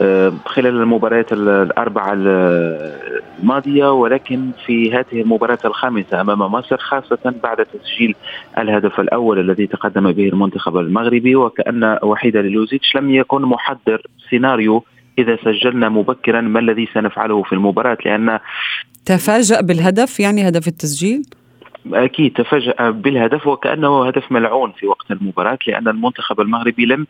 آه، 0.00 0.32
خلال 0.46 0.76
المباريات 0.80 1.32
ال- 1.32 1.48
الأربعة 1.48 2.12
ال- 2.12 3.18
الماضية 3.40 3.92
ولكن 3.92 4.50
في 4.66 4.92
هذه 4.92 5.20
المباراة 5.22 5.58
الخامسة 5.64 6.20
أمام 6.20 6.38
مصر 6.38 6.76
خاصة 6.76 7.34
بعد 7.42 7.56
تسجيل 7.66 8.14
الهدف 8.58 9.00
الأول 9.00 9.38
الذي 9.38 9.66
تقدم 9.66 10.12
به 10.12 10.28
المنتخب 10.28 10.76
المغربي 10.76 11.36
وكأن 11.36 11.98
وحيد 12.02 12.36
لوزيتش 12.36 12.96
لم 12.96 13.10
يكن 13.10 13.42
محضر 13.42 14.02
سيناريو 14.30 14.84
إذا 15.18 15.38
سجلنا 15.44 15.88
مبكرا 15.88 16.40
ما 16.40 16.60
الذي 16.60 16.88
سنفعله 16.94 17.42
في 17.42 17.52
المباراة؟ 17.52 17.98
لأن 18.04 18.38
تفاجأ 19.06 19.60
بالهدف 19.60 20.20
يعني 20.20 20.48
هدف 20.48 20.68
التسجيل؟ 20.68 21.22
أكيد 21.92 22.32
تفاجأ 22.32 22.90
بالهدف 22.90 23.46
وكأنه 23.46 24.06
هدف 24.06 24.32
ملعون 24.32 24.72
في 24.72 24.86
وقت 24.86 25.10
المباراة 25.10 25.58
لأن 25.66 25.88
المنتخب 25.88 26.40
المغربي 26.40 26.86
لم 26.86 27.06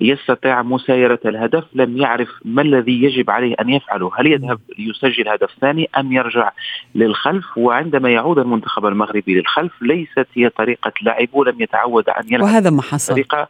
يستطيع 0.00 0.62
مسايرة 0.62 1.18
الهدف، 1.24 1.64
لم 1.74 1.96
يعرف 1.96 2.28
ما 2.44 2.62
الذي 2.62 3.02
يجب 3.02 3.30
عليه 3.30 3.54
أن 3.60 3.68
يفعله، 3.68 4.10
هل 4.18 4.26
يذهب 4.26 4.60
ليسجل 4.78 5.28
هدف 5.28 5.50
ثاني 5.60 5.88
أم 5.98 6.12
يرجع 6.12 6.50
للخلف؟ 6.94 7.44
وعندما 7.58 8.10
يعود 8.10 8.38
المنتخب 8.38 8.86
المغربي 8.86 9.34
للخلف 9.34 9.82
ليست 9.82 10.26
هي 10.34 10.48
طريقة 10.48 10.92
لعبه، 11.02 11.44
لم 11.44 11.60
يتعود 11.62 12.08
أن 12.08 12.24
يلعب 12.28 12.42
وهذا 12.42 12.70
ما 12.70 12.82
حصل. 12.82 13.12
طريقة. 13.12 13.48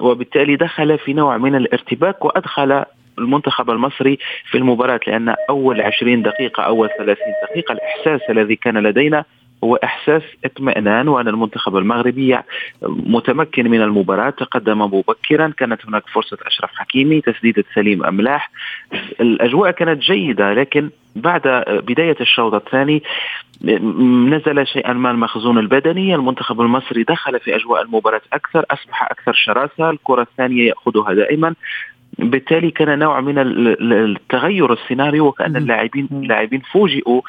وبالتالي 0.00 0.56
دخل 0.56 0.98
في 0.98 1.12
نوع 1.12 1.36
من 1.36 1.54
الارتباك 1.54 2.24
وأدخل 2.24 2.84
المنتخب 3.18 3.70
المصري 3.70 4.18
في 4.50 4.58
المباراة 4.58 5.00
لأن 5.06 5.34
أول 5.50 5.80
20 5.80 6.22
دقيقة 6.22 6.62
أول 6.62 6.88
30 6.98 7.16
دقيقة 7.50 7.72
الإحساس 7.72 8.20
الذي 8.30 8.56
كان 8.56 8.78
لدينا 8.78 9.24
هو 9.64 9.76
إحساس 9.76 10.22
اطمئنان 10.44 11.08
وأن 11.08 11.28
المنتخب 11.28 11.76
المغربي 11.76 12.38
متمكن 12.82 13.70
من 13.70 13.82
المباراة 13.82 14.30
تقدم 14.30 14.82
مبكرا 14.82 15.52
كانت 15.56 15.86
هناك 15.86 16.02
فرصة 16.08 16.38
أشرف 16.46 16.70
حكيمي 16.74 17.20
تسديدة 17.20 17.64
سليم 17.74 18.04
أملاح. 18.04 18.50
الأجواء 19.20 19.70
كانت 19.70 20.02
جيدة 20.02 20.52
لكن 20.54 20.90
بعد 21.16 21.42
بداية 21.68 22.16
الشوط 22.20 22.54
الثاني 22.54 23.02
نزل 24.30 24.66
شيئا 24.66 24.92
ما 24.92 25.10
المخزون 25.10 25.58
البدني. 25.58 26.14
المنتخب 26.14 26.60
المصري 26.60 27.02
دخل 27.02 27.40
في 27.40 27.56
أجواء 27.56 27.82
المباراة 27.82 28.22
أكثر 28.32 28.64
أصبح 28.70 29.02
أكثر 29.02 29.32
شراسة 29.32 29.90
الكرة 29.90 30.22
الثانية 30.22 30.68
يأخذها 30.68 31.12
دائما. 31.14 31.54
بالتالي 32.18 32.70
كان 32.70 32.98
نوع 32.98 33.20
من 33.20 33.34
التغير 33.38 34.72
السيناريو 34.72 35.26
وكأن 35.26 35.56
اللاعبين 35.56 36.08
اللاعبين 36.12 36.60
فوجئوا 36.72 37.20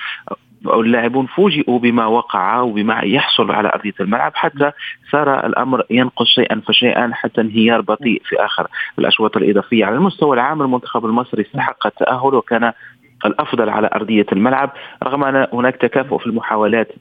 أو 0.65 0.81
اللاعبون 0.81 1.25
فوجئوا 1.25 1.79
بما 1.79 2.05
وقع 2.05 2.59
وبما 2.59 2.99
يحصل 2.99 3.51
على 3.51 3.69
أرضية 3.69 3.93
الملعب 3.99 4.31
حتى 4.35 4.71
صار 5.11 5.45
الأمر 5.45 5.83
ينقص 5.89 6.27
شيئا 6.27 6.61
فشيئا 6.67 7.11
حتى 7.13 7.41
انهيار 7.41 7.81
بطيء 7.81 8.21
في 8.25 8.35
آخر 8.35 8.67
الأشواط 8.99 9.37
الإضافية. 9.37 9.85
على 9.85 9.95
المستوى 9.95 10.35
العام 10.35 10.61
المنتخب 10.61 11.05
المصري 11.05 11.41
استحق 11.41 11.87
التأهل 11.87 12.35
وكان 12.35 12.73
الأفضل 13.25 13.69
على 13.69 13.89
أرضية 13.95 14.25
الملعب 14.31 14.71
رغم 15.03 15.23
أن 15.23 15.47
هناك 15.53 15.75
تكافؤ 15.75 16.17
في 16.17 16.27
المحاولات 16.27 16.91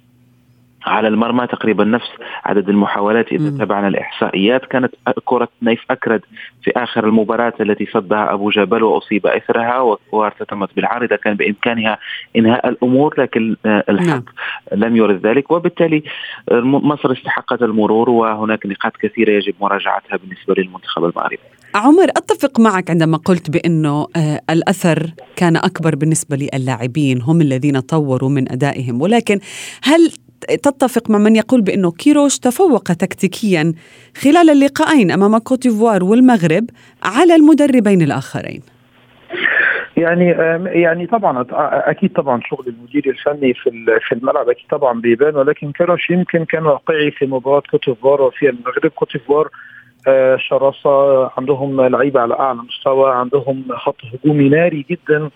على 0.86 1.08
المرمى 1.08 1.46
تقريبا 1.46 1.84
نفس 1.84 2.08
عدد 2.44 2.68
المحاولات 2.68 3.32
إذا 3.32 3.58
تابعنا 3.58 3.88
الإحصائيات 3.88 4.64
كانت 4.64 4.94
كرة 5.24 5.48
نيف 5.62 5.80
أكرد 5.90 6.20
في 6.62 6.72
آخر 6.76 7.06
المباراة 7.06 7.52
التي 7.60 7.86
صدها 7.86 8.32
أبو 8.32 8.50
جبل 8.50 8.82
وأصيب 8.82 9.26
إثرها 9.26 9.96
وارتطمت 10.12 10.68
بالعارضه 10.76 11.16
كان 11.16 11.34
بإمكانها 11.34 11.98
إنهاء 12.36 12.68
الأمور 12.68 13.14
لكن 13.18 13.56
الحق 13.66 14.06
نعم. 14.06 14.24
لم 14.72 14.96
يرد 14.96 15.26
ذلك 15.26 15.50
وبالتالي 15.50 16.02
مصر 16.62 17.12
استحقت 17.12 17.62
المرور 17.62 18.10
وهناك 18.10 18.66
نقاط 18.66 18.96
كثيرة 18.96 19.30
يجب 19.30 19.54
مراجعتها 19.60 20.16
بالنسبة 20.16 20.54
للمنتخب 20.58 21.04
المغربي. 21.04 21.38
عمر 21.74 22.04
أتفق 22.04 22.60
معك 22.60 22.90
عندما 22.90 23.16
قلت 23.16 23.50
بأنه 23.50 24.06
الأثر 24.50 25.06
كان 25.36 25.56
أكبر 25.56 25.96
بالنسبة 25.96 26.36
للاعبين 26.36 27.22
هم 27.22 27.40
الذين 27.40 27.80
طوروا 27.80 28.28
من 28.28 28.52
أدائهم 28.52 29.02
ولكن 29.02 29.38
هل 29.82 30.10
تتفق 30.44 31.10
مع 31.10 31.18
من 31.18 31.36
يقول 31.36 31.62
بأنه 31.62 31.92
كيروش 31.92 32.38
تفوق 32.38 32.82
تكتيكيا 32.82 33.72
خلال 34.16 34.50
اللقاءين 34.50 35.10
أمام 35.10 35.38
كوتيفوار 35.38 36.04
والمغرب 36.04 36.64
على 37.02 37.34
المدربين 37.34 38.02
الآخرين. 38.02 38.62
يعني 39.96 40.24
يعني 40.80 41.06
طبعا 41.06 41.46
أكيد 41.90 42.12
طبعا 42.12 42.40
شغل 42.50 42.66
المدير 42.68 43.04
الفني 43.06 43.54
في 43.54 43.70
في 44.08 44.14
الملعب 44.14 44.48
أكيد 44.48 44.66
طبعا 44.70 45.00
بيبان 45.00 45.36
ولكن 45.36 45.72
كيروش 45.72 46.10
يمكن 46.10 46.44
كان 46.44 46.66
واقعي 46.66 47.10
في 47.10 47.26
مباراة 47.26 47.62
كوتيفوار 47.70 48.22
وفي 48.22 48.48
المغرب. 48.48 48.90
كوتيفوار 48.90 49.48
شراسه 50.36 51.30
عندهم 51.38 51.80
لعيبة 51.80 52.20
على 52.20 52.34
أعلى 52.34 52.58
مستوى 52.58 53.14
عندهم 53.14 53.64
خط 53.72 53.96
هجومي 54.04 54.48
ناري 54.48 54.86
جدا. 54.90 55.30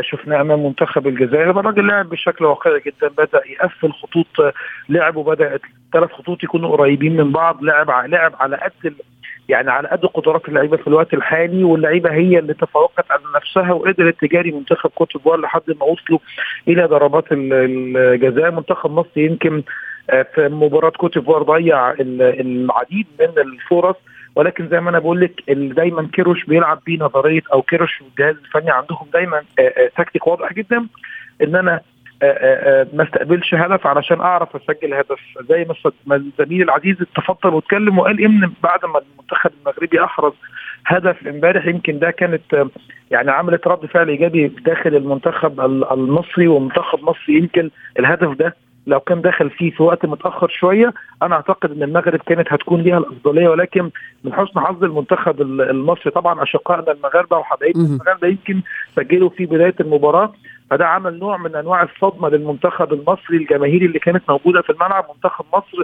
شفناه 0.00 0.40
أمام 0.40 0.66
منتخب 0.66 1.06
الجزائر. 1.06 1.50
الراجل 1.50 1.86
لعب 1.86 2.08
بشكل 2.08 2.44
واقعي 2.44 2.80
جدا 2.86 3.08
بدأ 3.08 3.42
يقفل 3.46 3.92
خطوط 3.92 4.54
لعب 4.88 5.16
وبدا 5.16 5.58
ثلاث 5.92 6.10
خطوط 6.10 6.44
يكونوا 6.44 6.76
قريبين 6.76 7.16
من 7.16 7.32
بعض. 7.32 7.62
لعب 7.62 7.90
لعب 7.90 8.32
على 8.40 8.56
قد 8.56 8.94
يعني 9.48 9.70
على 9.70 9.88
قد 9.88 10.06
قدرات 10.06 10.48
اللعيبة 10.48 10.76
في 10.76 10.86
الوقت 10.86 11.14
الحالي 11.14 11.64
واللعيبة 11.64 12.12
هي 12.12 12.38
اللي 12.38 12.54
تفوقت 12.54 13.10
على 13.10 13.22
نفسها 13.36 13.72
وقدرت 13.72 14.20
تجاري 14.20 14.52
منتخب 14.52 14.90
كوت 14.90 15.12
ديفوار 15.16 15.40
لحد 15.40 15.62
ما 15.80 15.84
وصلوا 15.86 16.18
إلى 16.68 16.84
ضربات 16.84 17.24
الجزاء. 17.32 18.50
منتخب 18.50 18.90
مصر 18.90 19.20
يمكن 19.20 19.62
في 20.34 20.48
مباراة 20.48 20.90
كوت 20.90 21.18
ديفوار 21.18 21.42
ضيع 21.42 21.90
العديد 22.00 23.06
من 23.20 23.38
الفرص. 23.38 23.96
ولكن 24.36 24.68
زي 24.68 24.80
ما 24.80 24.90
أنا 24.90 24.98
بقول 24.98 25.20
لك 25.20 25.50
دايما 25.50 26.08
كيروش 26.12 26.44
بيلعب 26.44 26.80
بيه 26.86 26.98
نظرية 26.98 27.42
أو 27.52 27.62
كيروش 27.62 28.00
والجهاز 28.02 28.36
الفني 28.36 28.70
عندهم 28.70 29.06
دايما 29.12 29.42
تكتيك 29.96 30.26
واضح 30.26 30.52
جدا 30.52 30.86
إن 31.42 31.56
أنا 31.56 31.80
ما 32.92 33.02
استقبلش 33.04 33.54
هدف 33.54 33.86
علشان 33.86 34.20
أعرف 34.20 34.56
أسجل 34.56 34.94
هدف. 34.94 35.20
زي 35.48 35.66
ما 36.06 36.16
الزميل 36.16 36.62
العزيز 36.62 36.96
تفضل 37.16 37.54
واتكلم 37.54 37.98
وقال 37.98 38.20
إن 38.24 38.52
بعد 38.62 38.84
ما 38.84 38.98
المنتخب 38.98 39.50
المغربي 39.60 40.04
أحرز 40.04 40.32
هدف 40.86 41.26
امبارح 41.26 41.66
يمكن 41.66 41.98
ده 41.98 42.10
كانت 42.10 42.66
يعني 43.10 43.30
عملت 43.30 43.66
رد 43.66 43.86
فعل 43.86 44.08
إيجابي 44.08 44.48
داخل 44.48 44.96
المنتخب 44.96 45.60
المصري 45.92 46.48
ومنتخب 46.48 47.02
مصر 47.02 47.30
يمكن 47.32 47.70
الهدف 47.98 48.36
ده 48.38 48.56
لو 48.86 49.00
كان 49.00 49.20
دخل 49.20 49.50
فيه 49.50 49.70
في 49.70 49.82
وقت 49.82 50.06
متأخر 50.06 50.48
شوية 50.48 50.94
أنا 51.22 51.34
أعتقد 51.34 51.70
إن 51.70 51.82
المغرب 51.82 52.20
كانت 52.26 52.52
هتكون 52.52 52.80
ليها 52.80 52.98
الأفضلية 52.98 53.48
ولكن 53.48 53.90
من 54.24 54.32
حسن 54.34 54.60
حظ 54.60 54.84
المنتخب 54.84 55.40
المصري 55.42 56.10
طبعا 56.10 56.42
أشقائنا 56.42 56.92
المغاربة 56.92 57.36
وحبايبنا 57.38 57.84
المغاربة 57.84 58.28
يمكن 58.28 58.60
سجلوا 58.96 59.28
في 59.28 59.46
بداية 59.46 59.74
المباراة 59.80 60.32
فده 60.70 60.86
عمل 60.86 61.18
نوع 61.18 61.36
من 61.36 61.56
أنواع 61.56 61.82
الصدمة 61.82 62.28
للمنتخب 62.28 62.92
المصري 62.92 63.36
الجماهيري 63.36 63.86
اللي 63.86 63.98
كانت 63.98 64.22
موجودة 64.28 64.62
في 64.62 64.70
الملعب. 64.70 65.06
منتخب 65.14 65.44
مصر 65.54 65.82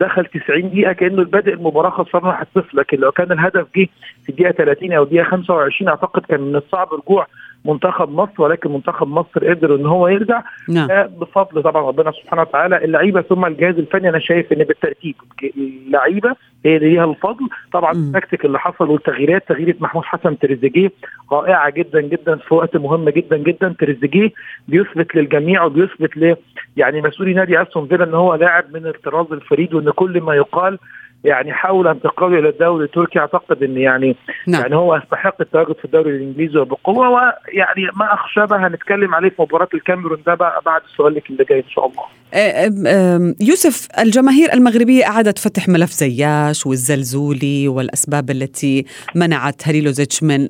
دخل 0.00 0.26
90 0.26 0.70
دقيقة 0.70 0.92
كأنه 0.92 1.24
بادئ 1.24 1.52
المباراة 1.54 1.90
خسران 1.90 2.44
1-0 2.58 2.62
لكن 2.74 2.98
لو 2.98 3.12
كان 3.12 3.32
الهدف 3.32 3.66
جه 3.76 3.88
في 4.24 4.28
الدقيقة 4.28 4.50
30 4.52 4.92
أو 4.92 5.02
الدقيقة 5.02 5.24
25 5.24 5.88
أعتقد 5.88 6.22
كان 6.22 6.40
من 6.40 6.56
الصعب 6.56 6.88
رجوع 6.94 7.26
منتخب 7.64 8.10
مصر 8.12 8.42
ولكن 8.42 8.72
منتخب 8.72 9.08
مصر 9.08 9.48
قدر 9.50 9.74
إن 9.74 9.86
هو 9.86 10.08
يرجع. 10.08 10.42
نعم. 10.68 10.88
بفضل 11.06 11.62
طبعا 11.62 11.82
ربنا 11.82 12.12
سبحانه 12.12 12.42
وتعالى. 12.42 12.84
اللعيبة 12.84 13.20
ثم 13.20 13.44
الجهاز 13.44 13.78
الفني 13.78 14.08
أنا 14.08 14.18
شايف 14.18 14.52
إن 14.52 14.64
بالترتيب 14.64 15.14
اللعيبة 15.56 16.36
هي 16.64 16.76
اللي 16.76 16.88
ليها 16.88 17.04
الفضل. 17.04 17.48
طبعا 17.72 17.92
التكتيك 17.92 18.44
اللي 18.44 18.58
حصل 18.58 18.90
والتغييرات 18.90 19.48
تغييرة 19.48 19.74
محمود 19.80 20.04
حسن 20.04 20.38
تريزيجيه 20.38 20.92
رائعة 21.32 21.70
جدا 21.70 22.00
جدا 22.00 22.36
في 22.36 22.54
وقت 22.54 22.76
مهم 22.76 23.08
جدا 23.08 23.36
جدا. 23.36 23.74
تريزيجيه 23.78 24.30
بيثبت 24.68 25.14
للجميع 25.16 25.64
وبيثبت 25.64 26.16
ل 26.16 26.36
يعني 26.76 27.02
مسؤولي 27.02 27.34
نادي 27.34 27.62
أستون 27.62 27.86
فيلا 27.86 28.04
إن 28.04 28.14
هو 28.14 28.34
لاعب 28.34 28.64
من 28.74 28.86
الطراز 28.86 29.32
الفريد 29.32 29.74
وإن 29.74 29.90
كل 29.90 30.20
ما 30.20 30.34
يقال 30.34 30.78
يعني 31.24 31.52
حاول 31.52 31.88
انتقاله 31.88 32.38
إلى 32.38 32.48
الدوري 32.48 32.84
التركي 32.84 33.18
أعتقد 33.18 33.62
إن 33.62 33.76
يعني 33.76 34.16
نعم. 34.46 34.60
يعني 34.62 34.76
هو 34.76 34.96
يستحق 34.96 35.34
التواجد 35.40 35.72
في 35.78 35.84
الدوري 35.84 36.10
الإنجليزي 36.16 36.58
وبقوة 36.58 37.08
ويعني 37.08 37.82
ما 37.96 38.14
اخشى 38.14 38.46
بقى 38.46 38.58
هنتكلم 38.58 39.14
عليه 39.14 39.28
في 39.28 39.42
مباراة 39.42 39.68
الكاميرون 39.74 40.18
ده 40.26 40.34
بقى 40.34 40.62
بعد 40.66 40.80
سؤالك 40.96 41.30
اللي 41.30 41.44
جاي 41.44 41.58
إن 41.58 41.68
شاء 41.68 41.86
الله. 41.86 42.02
يوسف 43.40 43.88
الجماهير 43.98 44.52
المغربية 44.52 45.04
أعادت 45.06 45.38
فتح 45.38 45.68
ملف 45.68 45.90
زياش 45.90 46.66
والزلزولي 46.66 47.68
والأسباب 47.68 48.30
التي 48.30 48.84
منعت 49.14 49.68
هليلوزيتش 49.68 50.22
من 50.22 50.48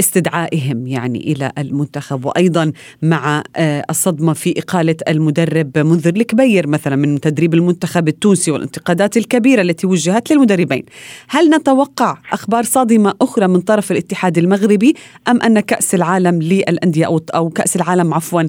استدعائهم 0.00 0.86
يعني 0.86 1.18
إلى 1.32 1.52
المنتخب 1.58 2.24
وأيضا 2.24 2.72
مع 3.02 3.42
الصدمة 3.90 4.32
في 4.32 4.54
إقالة 4.58 4.96
المدرب 5.08 5.78
منذر 5.78 6.12
الكبير 6.16 6.66
مثلا 6.66 6.96
من 6.96 7.20
تدريب 7.20 7.54
المنتخب 7.54 8.08
التونسي 8.08 8.50
والانتقادات 8.50 9.16
الكبيرة 9.16 9.62
التي 9.68 9.86
وجهت 9.86 10.32
للمدربين. 10.32 10.84
هل 11.28 11.50
نتوقع 11.50 12.18
أخبار 12.32 12.62
صادمة 12.62 13.14
أخرى 13.22 13.46
من 13.46 13.60
طرف 13.60 13.92
الاتحاد 13.92 14.38
المغربي 14.38 14.94
أم 15.28 15.42
أن 15.42 15.60
كأس 15.60 15.94
العالم 15.94 16.42
للأندية 16.42 17.06
أو 17.34 17.48
كأس 17.48 17.76
العالم 17.76 18.14
عفوا 18.14 18.42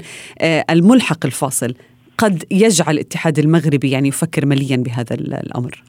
الملحق 0.69 1.25
الفاصل 1.25 1.73
قد 2.17 2.43
يجعل 2.51 2.93
الاتحاد 2.93 3.39
المغربي 3.39 3.91
يعني 3.91 4.07
يفكر 4.07 4.45
مليا 4.45 4.77
بهذا 4.77 5.15
الأمر؟ 5.15 5.83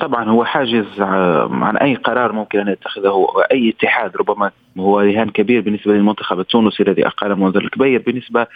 طبعا 0.00 0.24
هو 0.30 0.44
حاجز 0.44 0.86
عن 0.98 1.76
أي 1.76 1.94
قرار 1.94 2.32
ممكن 2.32 2.58
أن 2.58 2.68
يتخذه 2.68 3.26
أي 3.52 3.68
اتحاد 3.68 4.16
ربما 4.16 4.50
هو 4.78 5.00
رهان 5.00 5.30
كبير 5.30 5.60
بالنسبة 5.60 5.92
للمنتخب 5.92 6.40
التونسي 6.40 6.82
الذي 6.82 7.06
اقال 7.06 7.40
منذر 7.40 7.60
الكبير 7.60 8.02
بالنسبة 8.06 8.46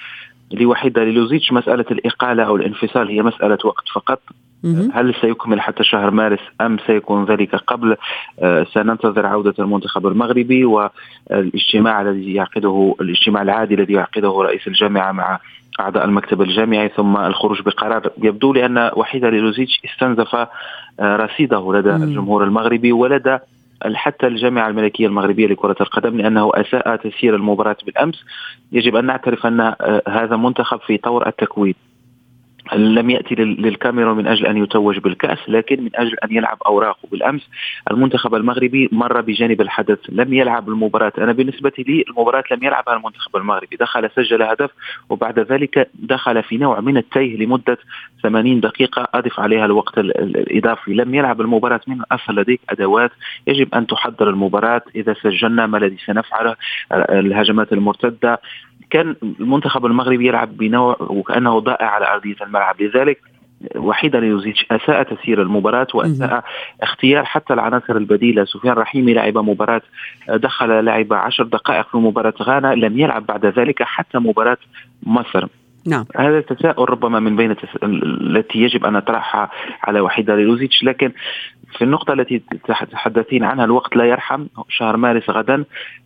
لوحيدة 0.53 1.05
للوزيتش 1.05 1.53
مسألة 1.53 1.85
الإقالة 1.91 2.43
أو 2.43 2.57
الانفصال 2.57 3.09
هي 3.09 3.23
مسألة 3.23 3.59
وقت 3.65 3.85
فقط. 3.95 4.21
هل 4.95 5.15
سيكمل 5.21 5.61
حتى 5.61 5.85
شهر 5.85 6.11
مارس 6.11 6.41
أم 6.61 6.77
سيكون 6.87 7.25
ذلك 7.25 7.55
قبل؟ 7.55 7.97
آه 8.41 8.67
سننتظر 8.75 9.27
عودة 9.27 9.55
المنتخب 9.59 10.07
المغربي 10.07 10.65
والاجتماع 10.65 12.03
الذي 12.03 12.35
يعقده 12.35 12.95
الاجتماع 13.01 13.43
العادي 13.43 13.75
الذي 13.75 13.93
يعقده 13.93 14.43
رئيس 14.43 14.67
الجامعة 14.67 15.13
مع 15.13 15.39
أعضاء 15.81 16.05
المكتب 16.05 16.43
الجامعي 16.43 16.89
ثم 16.89 17.17
الخروج 17.17 17.63
بقرار 17.63 18.11
يبدو 18.23 18.53
لي 18.53 18.67
ان 18.67 18.91
وحيده 18.97 19.31
ليلوزيتش 19.31 19.81
استنزف 19.85 20.35
آه، 20.35 20.49
رصيده 21.01 21.73
لدى. 21.73 21.91
الجمهور 21.91 22.45
المغربي 22.45 22.93
ولدى 22.93 23.39
حتى 23.95 24.27
الجامعة 24.27 24.69
الملكية 24.69 25.07
المغربية 25.07 25.47
لكرة 25.47 25.77
القدم 25.81 26.17
لأنه 26.17 26.51
أساء 26.55 26.97
تسيير 26.97 27.37
المباراة 27.37 27.77
بالأمس. 27.87 28.25
يجب 28.73 28.97
أن 28.97 29.05
نعترف 29.05 29.47
أن 29.47 29.61
آه، 29.61 30.03
هذا 30.09 30.37
منتخب 30.37 30.81
في 30.81 30.97
طور 30.97 31.29
التكوين. 31.29 31.75
لم 32.75 33.11
يأتي 33.11 33.35
لل- 33.35 33.63
للكاميرون 33.63 34.17
من 34.17 34.27
أجل 34.27 34.47
أن 34.47 34.57
يتوج 34.63 34.99
بالكأس 34.99 35.39
لكن 35.49 35.83
من 35.83 35.91
أجل 35.95 36.17
أن 36.25 36.33
يلعب 36.37 36.59
أوراقه. 36.67 37.09
بالأمس 37.11 37.49
المنتخب 37.91 38.35
المغربي 38.35 38.89
مر 38.93 39.21
بجانب 39.21 39.61
الحدث 39.61 39.99
لم 40.09 40.35
يلعب 40.35 40.69
المباراة. 40.69 41.13
أنا 41.19 41.33
بالنسبة 41.33 41.73
لي 41.79 42.05
المباراة 42.09 42.45
لم 42.51 42.65
يلعبها 42.65 42.97
المنتخب 42.97 43.37
المغربي. 43.37 43.77
دخل 43.77 44.11
سجل 44.17 44.43
هدف 44.43 44.71
وبعد 45.11 45.39
ذلك 45.39 45.91
دخل 45.95 46.43
في 46.43 46.57
نوع 46.57 46.81
من 46.81 46.97
التيه 46.97 47.37
لمدة 47.37 47.79
80 48.23 48.61
دقيقة. 48.61 49.09
أضف 49.15 49.41
عليها 49.41 49.65
الوقت 49.65 49.99
ال- 49.99 50.19
ال- 50.21 50.37
الإضافي. 50.37 50.95
لم 50.95 51.15
يلعب 51.15 51.41
المباراة 51.41 51.81
من 51.87 52.01
الاصل 52.01 52.35
لديك 52.41 52.61
أدوات. 52.71 53.11
يجب 53.47 53.75
أن 53.75 53.87
تحضر 53.87 54.31
المباراة. 54.31 54.83
إذا 54.97 55.15
سجلنا 55.23 55.67
ما 55.67 55.79
الذي 55.79 55.97
سنفعله 56.07 56.57
الهجمات 56.93 57.73
المرتدة. 57.73 58.41
كان 58.91 59.17
المنتخب 59.23 59.87
المغربي 59.87 60.29
يلعب 60.29 60.57
بنوع 60.57 60.97
وكأنه 61.01 61.59
ضائع 61.59 61.87
على 61.87 62.13
أرضية 62.13 62.37
الملعب. 62.43 62.83
لذلك 62.83 63.21
وحيدا 63.77 64.21
ليوزيتش 64.21 64.67
أساء 64.71 65.03
تسيير 65.03 65.43
المباراة 65.43 65.87
وأساء 65.95 66.45
اختيار 66.83 67.25
حتى 67.25 67.55
العناصر 67.55 67.97
البديلة. 67.97 68.45
سفيان 68.45 68.75
رحيمي 68.75 69.15
لعب 69.15 69.39
مباراة 69.39 69.83
دخل 70.29 70.85
لعب 70.85 71.13
عشر 71.13 71.45
دقائق 71.45 71.89
في 71.89 71.97
مباراة 71.97 72.35
غانا 72.43 72.75
لم 72.75 72.99
يلعب 72.99 73.27
بعد 73.27 73.47
ذلك 73.47 73.83
حتى 73.83 74.19
مباراة 74.19 74.59
مصر. 75.03 75.47
نعم. 75.89 76.05
هذا 76.17 76.39
التساؤل 76.39 76.91
ربما 76.91 77.21
من 77.21 77.37
بين 77.37 77.51
التس... 77.51 77.69
التي 77.83 78.59
يجب 78.59 78.85
أن 78.85 78.93
نطرحها 78.93 79.51
على 79.83 80.01
وحيدة 80.01 80.37
ليلوزيتش 80.37 80.85
لكن 80.85 81.13
في 81.79 81.85
النقطة 81.85 82.13
التي 82.13 82.43
تتحدثين 82.65 83.45
عنها 83.45 83.65
الوقت 83.65 83.97
لا 83.97 84.05
يرحم 84.05 84.47
شهر 84.69 84.97
مارس 84.97 85.31
غدا 85.31 85.65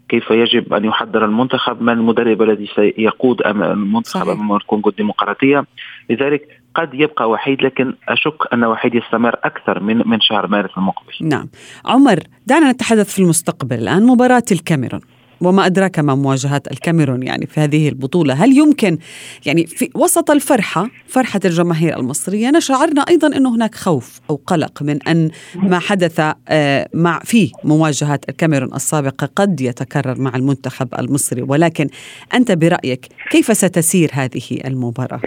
كيف 0.09 0.31
يجب 0.31 0.75
أن 0.75 0.85
يحضر 0.85 1.25
المنتخب؟ 1.25 1.83
من 1.83 1.93
المدرب 1.93 2.43
الذي 2.43 2.69
سيقود 2.77 3.43
المنتخب. 3.47 4.29
أمام 4.29 4.53
الكونغو 4.57 4.91
الديمقراطية؟ 4.91 5.65
لذلك 6.11 6.49
قد 6.75 6.95
يبقى 6.95 7.31
وحيد 7.31 7.63
لكن 7.63 7.95
أشك 8.09 8.53
أن 8.53 8.65
وحيد 8.65 8.95
يستمر 8.95 9.35
أكثر 9.45 9.81
من 9.81 10.03
من 10.09 10.21
شهر 10.21 10.47
مارس 10.47 10.71
المقبل. 10.77 11.13
نعم. 11.21 11.49
عمر 11.85 12.19
دعنا 12.47 12.73
نتحدث 12.73 13.15
في 13.15 13.23
المستقبل 13.23 13.77
الآن 13.77 14.07
مباراة 14.07 14.43
الكاميرون. 14.53 15.01
وما 15.43 15.67
أدراك 15.67 15.99
ما 15.99 16.15
مواجهات 16.15 16.73
الكاميرون 16.73 17.23
يعني 17.23 17.47
في 17.47 17.61
هذه 17.61 17.89
البطولة. 17.89 18.35
هل 18.35 18.59
يمكن 18.59 18.99
يعني 19.47 19.67
في 19.67 19.91
وسط 19.95 20.31
الفرحة 20.31 20.89
فرحة 21.07 21.41
الجماهير 21.45 21.97
المصرية 21.97 22.53
شعرنا 22.59 23.03
أيضا 23.09 23.37
أنه 23.37 23.57
هناك 23.57 23.75
خوف 23.75 24.21
أو 24.31 24.41
قلق 24.47 24.83
من 24.83 24.99
أن 25.09 25.31
ما 25.55 25.79
حدث 25.79 26.21
آه، 26.49 26.89
مع 26.95 27.19
في 27.19 27.53
مواجهات 27.65 28.29
الكاميرون 28.29 28.75
السابقة 28.75 29.29
قد 29.37 29.61
يتكرر 29.61 30.15
مع 30.19 30.37
المنتخب 30.37 30.89
المصري. 30.99 31.43
ولكن 31.43 31.87
أنت 32.35 32.53
برأيك 32.53 33.07
كيف 33.31 33.47
ستسير 33.47 34.11
هذه 34.13 34.61
المباراة؟ 34.65 35.21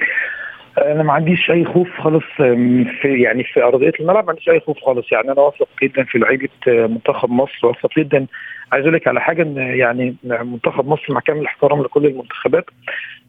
أنا 0.78 1.04
ما 1.04 1.14
عنديش 1.14 1.52
أي 1.52 1.66
خوف 1.66 1.88
خالص 2.04 2.24
في 3.02 3.22
يعني 3.24 3.44
في 3.44 3.64
أرضية 3.64 3.92
الملعب 4.00 4.24
ما 4.24 4.30
عنديش 4.30 4.50
أي 4.50 4.60
خوف 4.60 4.78
خالص. 4.80 5.12
يعني 5.12 5.32
أنا 5.32 5.42
واثق 5.42 5.68
جدا 5.84 6.04
في 6.04 6.18
لعيبة 6.18 6.50
آه، 6.68 6.88
منتخب 6.88 7.30
مصر 7.30 7.68
واثق 7.68 8.00
جدا 8.00 8.28
عايز 8.72 8.86
أقول 8.86 8.96
لك 8.96 9.08
على 9.08 9.22
حاجة 9.22 9.42
إن 9.44 9.58
يعني 9.58 10.16
منتخب 10.24 10.88
مصر 10.88 11.14
مع 11.14 11.20
كامل 11.20 11.40
الاحترام 11.42 11.82
لكل 11.82 12.06
المنتخبات. 12.06 12.66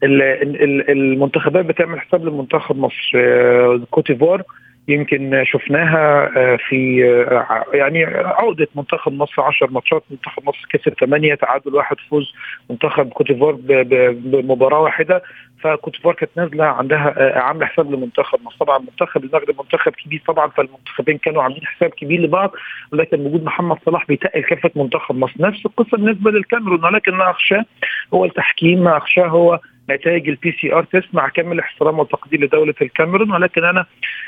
ال- 0.03 0.21
ال- 0.21 0.63
ال- 0.63 0.89
المنتخبات 0.91 1.65
بتعمل 1.65 1.99
حساب 1.99 2.25
لمنتخب 2.25 2.77
مصر 2.79 3.11
آه، 3.15 3.81
كوتيفوار 3.91 4.43
يمكن 4.87 5.43
شفناها 5.45 6.31
آه، 6.37 6.55
في 6.69 7.05
آه، 7.31 7.65
يعني 7.73 8.03
عقدة 8.05 8.67
منتخب 8.75 9.13
مصر 9.13 9.41
10 9.41 9.67
ماتشات 9.71 10.03
منتخب 10.11 10.43
مصر 10.47 10.65
كسب 10.69 10.93
8 10.93 11.35
تعادل 11.35 11.75
واحد 11.75 11.95
فوز 12.09 12.33
منتخب 12.69 13.09
كوتيفوار 13.09 13.53
ب- 13.53 13.67
ب- 13.71 14.31
بمباراة 14.31 14.79
واحدة. 14.79 15.23
فكوتيفوار 15.61 16.15
كانت 16.15 16.31
نازلة 16.37 16.63
عندها 16.65 17.13
آه، 17.17 17.39
عاملة 17.39 17.65
حساب 17.65 17.91
لمنتخب 17.91 18.39
مصر. 18.45 18.55
طبعا 18.59 18.79
منتخب 18.79 19.23
المغرب 19.23 19.55
منتخب 19.59 19.91
كبير 19.91 20.21
طبعا 20.27 20.47
فالمنتخبين 20.47 21.17
كانوا 21.17 21.43
عاملين 21.43 21.65
حساب 21.65 21.89
كبير 21.89 22.21
لبعض. 22.21 22.51
ولكن 22.93 23.19
وجود 23.25 23.43
محمد 23.43 23.77
صلاح 23.85 24.05
بيتقل 24.07 24.41
كفة 24.41 24.71
منتخب 24.75 25.15
مصر. 25.15 25.33
نفس 25.39 25.65
القصة 25.65 25.97
بالنسبة 25.97 26.31
للكاميرون 26.31 26.85
ولكن 26.85 27.11
ما 27.13 27.29
أخشاه 27.29 27.65
هو 28.13 28.25
التحكيم 28.25 28.83
ما 28.83 28.97
أخشاه 28.97 29.27
هو 29.27 29.59
نتائج 29.89 30.29
ال 30.29 30.51
PCR 30.61 30.83
test 30.83 31.07
مع 31.13 31.29
كامل 31.29 31.51
الاحترام 31.51 31.99
والتقدير 31.99 32.41
لدولة 32.41 32.73
الكاميرون 32.81 33.31
ولكن 33.31 33.63
أنا 33.63 33.85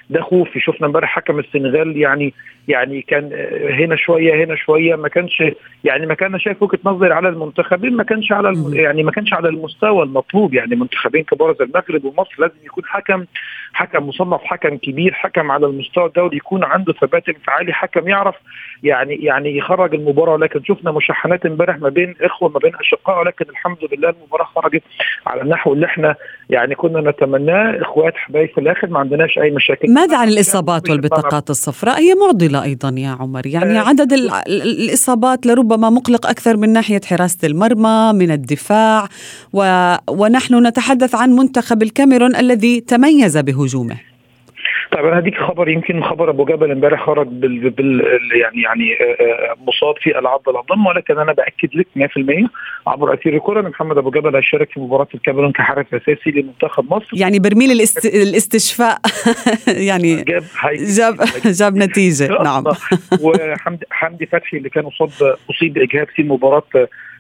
ده 0.10 0.22
خوفي. 0.22 0.60
شفنا 0.60 0.88
امبارح 0.88 1.10
حكم 1.16 1.40
السنغال 1.40 1.98
يعني 1.98 2.34
يعني 2.68 3.02
كان 3.02 3.30
آه، 3.34 3.72
هنا 3.72 3.96
شوية 3.96 4.44
هنا 4.46 4.56
شوية 4.56 4.96
ما 4.96 5.08
كانش 5.08 5.44
يعني 5.84 6.06
ما 6.06 6.14
كان 6.14 6.40
شايف 6.40 6.64
وجهة 6.64 6.80
نظري 6.86 7.14
على 7.14 7.30
المنتخبين 7.30 7.96
ما 7.96 8.04
كانش 8.04 8.32
على. 8.32 8.54
يعني 8.74 9.04
ما 9.04 9.12
كانش 9.12 9.34
على 9.34 9.50
المستوى 9.50 10.04
المطلوب. 10.04 10.54
يعني 10.54 10.76
منتخبين 10.76 11.24
كبار 11.24 11.56
زي 11.60 11.66
المغرب 11.66 12.06
ومصر 12.06 12.36
لازم 12.40 12.56
يكون 12.66 12.84
حكم 12.86 13.26
حكم 13.74 14.08
مصنف 14.08 14.42
حكم 14.44 14.78
كبير 14.78 15.14
حكم 15.14 15.52
على 15.52 15.66
المستوى 15.66 16.06
الدولي 16.06 16.38
يكون 16.38 16.64
عنده 16.64 16.94
ثبات 16.94 17.30
انفعالي. 17.30 17.74
حكم 17.74 18.08
يعرف 18.08 18.36
يعني 18.84 19.16
يعني 19.16 19.58
يخرج 19.58 19.96
المباراة. 19.96 20.38
لكن 20.38 20.64
شفنا 20.64 20.92
مشاحنات 20.92 21.46
امبارح 21.46 21.78
ما 21.78 21.90
بين 21.90 22.16
إخوة 22.22 22.50
ما 22.50 22.60
بين 22.60 22.76
أشقاء. 22.76 23.20
ولكن 23.20 23.46
الحمد 23.50 23.78
لله 23.92 24.10
المباراة 24.10 24.46
خرجت 24.46 24.84
على 25.28 25.42
النحو 25.50 25.74
اللي 25.74 25.86
إحنا 25.86 26.16
يعني 26.50 26.76
كنا 26.76 27.12
نتمناه. 27.12 27.82
إخوات 27.82 28.14
حبايب 28.16 28.50
في 28.50 28.58
الآخر 28.62 28.88
ما 28.88 29.00
عندناش 29.00 29.38
أي 29.38 29.52
مشاكل. 29.52 29.94
ماذا 29.94 30.18
عن 30.18 30.28
الإصابات 30.28 30.90
والبطاقات 30.90 31.50
الصفراء؟ 31.50 32.00
هي 32.00 32.14
معضلة 32.16 32.64
أيضا 32.64 32.96
يا 32.98 33.10
عمر. 33.20 33.46
يعني 33.48 33.80
آه. 33.80 33.82
عدد 33.82 34.14
ال- 34.14 34.32
ال- 34.32 34.62
الإصابات 34.62 35.46
لربما 35.46 35.90
مقلق 35.90 36.28
أكثر 36.28 36.58
من 36.58 36.70
ناحية 36.74 37.02
حراسة 37.06 37.48
المرمى 37.48 38.12
من 38.14 38.32
الدفاع 38.32 39.08
و... 39.54 39.94
ونحن 40.10 40.68
نتحدث 40.68 41.16
عن 41.16 41.30
منتخب 41.32 41.82
الكاميرون 41.84 42.36
الذي 42.36 42.80
تميز 42.82 43.38
بهجومه. 43.38 43.96
طيب 44.92 45.06
أنا 45.06 45.20
هديك 45.20 45.38
خبر 45.38 45.70
يمكن 45.70 46.04
خبر 46.04 46.30
أبو 46.30 46.46
جبل 46.46 46.72
امبارح 46.72 47.06
خرج 47.06 47.28
بال, 47.28 47.70
بال 47.70 48.02
يعني 48.42 48.62
يعني 48.62 48.94
آه، 48.94 49.24
آه، 49.24 49.56
مصاب 49.68 49.96
في 50.02 50.20
العضله 50.20 50.60
الضم 50.60 50.86
ولكن 50.86 51.20
أنا 51.20 51.34
بأكد 51.34 51.70
لك 51.76 51.88
100% 51.96 52.50
عبر 52.88 53.14
أثير 53.14 53.36
الكرة 53.36 53.60
ان 53.60 53.66
محمد 53.66 53.98
أبو 53.98 54.10
جبل 54.10 54.36
هيشارك 54.36 54.72
في 54.72 54.80
مباراة 54.80 55.08
الكاميرون 55.14 55.52
كحارس 55.52 55.86
أساسي 55.94 56.32
لمنتخب 56.32 56.94
مصر. 56.94 57.10
يعني 57.14 57.40
برميل 57.40 57.72
الاست... 57.72 58.06
الاستشفاء 58.06 59.00
يعني 59.90 60.24
جاب 60.24 60.44
جاب 60.98 61.16
جاب 61.46 61.76
نتيجة. 61.76 62.44
نعم. 62.44 62.64
وحمدي 63.24 63.86
حمدي 63.92 64.26
فتحي 64.26 64.58
اللي 64.58 64.70
كان 64.70 64.86
اصاب 64.86 65.38
اصيب 65.50 65.74
باجهاد 65.74 66.08
في 66.16 66.24
مباراة 66.24 66.64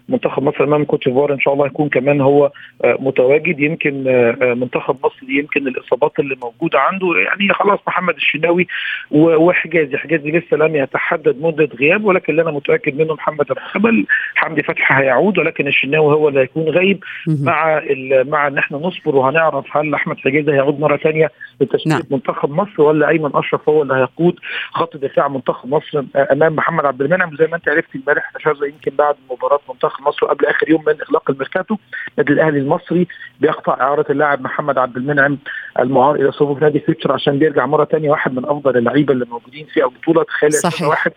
منتخب 0.09 0.43
مصر 0.43 0.63
امام 0.63 0.83
كوت 0.85 1.07
ديفوار 1.07 1.33
ان 1.33 1.39
شاء 1.39 1.53
الله 1.53 1.65
يكون 1.65 1.89
كمان 1.89 2.21
هو 2.21 2.51
آه، 2.83 2.97
متواجد 2.99 3.59
يمكن 3.59 4.07
آه، 4.07 4.37
آه، 4.41 4.53
منتخب 4.53 4.97
مصر 5.03 5.29
يمكن 5.29 5.67
الإصابات 5.67 6.19
اللي 6.19 6.35
موجودة 6.41 6.79
عنده 6.79 7.07
يعني 7.17 7.53
خلاص 7.53 7.79
محمد 7.87 8.15
الشناوي 8.15 8.67
وحجازي 9.11 9.97
حجازي 9.97 10.31
لسه 10.31 10.57
لم 10.57 10.75
يتحدد 10.75 11.35
مدة 11.41 11.69
غياب 11.79 12.05
ولكن 12.05 12.31
اللي 12.31 12.41
أنا 12.41 12.51
متأكد 12.51 13.01
منه 13.01 13.13
محمد 13.13 13.51
أبو 13.51 13.59
جبل 13.75 14.05
حمدي 14.35 14.63
فتحي 14.63 15.03
هيعود 15.03 15.37
ولكن 15.37 15.67
الشناوي 15.67 16.13
هو 16.13 16.29
اللي 16.29 16.39
هيكون 16.39 16.69
غايب. 16.69 17.03
مع 17.27 17.81
مع 18.25 18.47
إن 18.47 18.57
إحنا 18.57 18.77
نصبر 18.77 19.15
وهنعرف 19.15 19.77
هل 19.77 19.93
أحمد 19.93 20.17
حجازي 20.17 20.51
هيعود 20.51 20.79
مرة 20.79 20.97
ثانية 20.97 21.31
لتشكيلة 21.61 21.95
نعم. 21.95 22.03
منتخب 22.11 22.49
مصر 22.49 22.81
ولا 22.81 23.09
أيمن 23.09 23.31
أشرف 23.33 23.69
هو 23.69 23.81
اللي 23.81 23.93
هيقود 23.93 24.35
خط 24.71 24.97
دفاع 24.97 25.27
منتخب 25.27 25.69
مصر 25.69 26.03
أمام 26.31 26.55
محمد 26.55 26.85
عبد 26.85 27.01
المنعم 27.01 27.35
زي 27.35 27.47
ما 27.47 27.55
أنت 27.55 27.69
عرفت 27.69 27.95
امبارح 27.95 28.31
يمكن 28.61 28.91
بعد 28.97 29.15
مباراة 29.31 29.59
منتخب 29.69 29.98
مصر 30.01 30.25
قبل 30.25 30.45
آخر 30.45 30.69
يوم 30.69 30.83
من 30.87 31.01
اغلاق 31.01 31.29
الميركاتو 31.31 31.75
النادي 32.17 32.33
الأهلي 32.33 32.59
المصري 32.59 33.07
بيقطع 33.39 33.73
إعارة 33.81 34.05
اللاعب 34.09 34.41
محمد 34.41 34.77
عبد 34.77 34.97
المنعم 34.97 35.37
المعار 35.79 36.15
إلى 36.15 36.31
صفوف 36.31 36.61
نادي 36.61 36.79
فيوتشر 36.79 37.11
عشان 37.11 37.39
بيرجع 37.39 37.65
مرة 37.65 37.85
ثانية 37.85 38.09
واحد 38.09 38.33
من 38.33 38.45
أفضل 38.45 38.77
اللعيبة 38.77 39.13
اللي 39.13 39.25
موجودين 39.25 39.65
في 39.73 39.83
البطوله 39.83 40.23
تخيل 40.23 40.51
واحد 40.89 41.11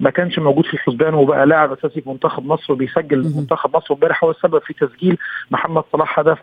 ما 0.00 0.10
كانش 0.10 0.38
موجود 0.38 0.64
في 0.66 0.74
الحسبان 0.74 1.14
وبقى 1.14 1.46
لاعب 1.46 1.72
أساسي 1.72 2.00
في 2.00 2.08
منتخب 2.10 2.46
مصر 2.46 2.72
وبيسجل. 2.72 3.32
منتخب 3.36 3.76
مصر 3.76 3.86
وامبارح 3.92 4.24
هو 4.24 4.30
السبب 4.30 4.58
في 4.58 4.74
تسجيل 4.74 5.18
محمد 5.50 5.84
صلاح 5.92 6.18
هدف 6.18 6.38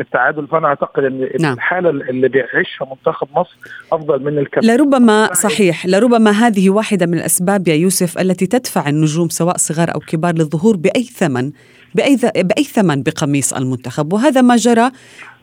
التعادل 0.00 0.46
فأنا 0.46 0.66
أعتقد 0.68 1.04
إن 1.04 1.28
نعم. 1.40 1.54
الحالة 1.54 1.90
اللي 1.90 2.28
بيعيشها 2.28 2.86
منتخب 2.90 3.28
مصر 3.36 3.56
أفضل 3.92 4.22
من 4.24 4.38
الكابتن 4.38 4.68
لربما 4.76 5.34
صحيح 5.34 5.86
لربما 5.86 6.30
هذه 6.30 6.70
واحدة 6.70 7.06
من 7.06 7.14
الأسباب 7.18 7.68
يا 7.68 7.74
يوسف 7.74 8.18
التي 8.18 8.46
تدفع 8.46 8.88
النجوم 8.88 9.28
سواء 9.28 9.56
صغار 9.56 9.94
أو 9.94 10.00
كبار 10.00 10.34
للظهور 10.34 10.76
بأي 10.76 11.02
ثمن 11.02 11.50
بأي, 11.94 12.14
ذ- 12.14 12.42
بأي 12.42 12.64
ثمن 12.64 13.02
بقميص 13.02 13.52
المنتخب 13.52 14.12
وهذا 14.12 14.40
ما 14.42 14.56
جرى 14.56 14.90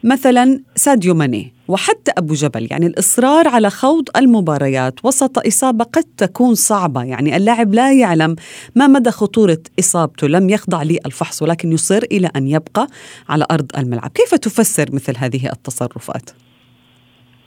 مثلا 0.07 0.61
ساديو 0.75 1.13
ماني 1.13 1.53
وحتى 1.67 2.11
أبو 2.17 2.33
جبل 2.33 2.67
يعني 2.71 2.87
الإصرار 2.87 3.47
على 3.47 3.69
خوض 3.69 4.09
المباريات 4.15 5.05
وسط 5.05 5.47
إصابة 5.47 5.85
قد 5.85 6.03
تكون 6.17 6.55
صعبة 6.55 7.03
يعني 7.03 7.37
اللاعب 7.37 7.73
لا 7.73 7.93
يعلم 7.93 8.35
ما 8.75 8.87
مدى 8.87 9.11
خطورة 9.11 9.59
إصابته 9.79 10.27
لم 10.27 10.49
يخضع 10.49 10.83
للفحص 10.83 11.41
ولكن 11.41 11.71
يصر 11.71 12.03
إلى 12.11 12.29
أن 12.35 12.47
يبقى 12.47 12.87
على 13.29 13.45
أرض 13.51 13.71
الملعب 13.77 14.11
كيف 14.11 14.35
تفسر 14.35 14.95
مثل 14.95 15.17
هذه 15.17 15.51
التصرفات؟ 15.51 16.29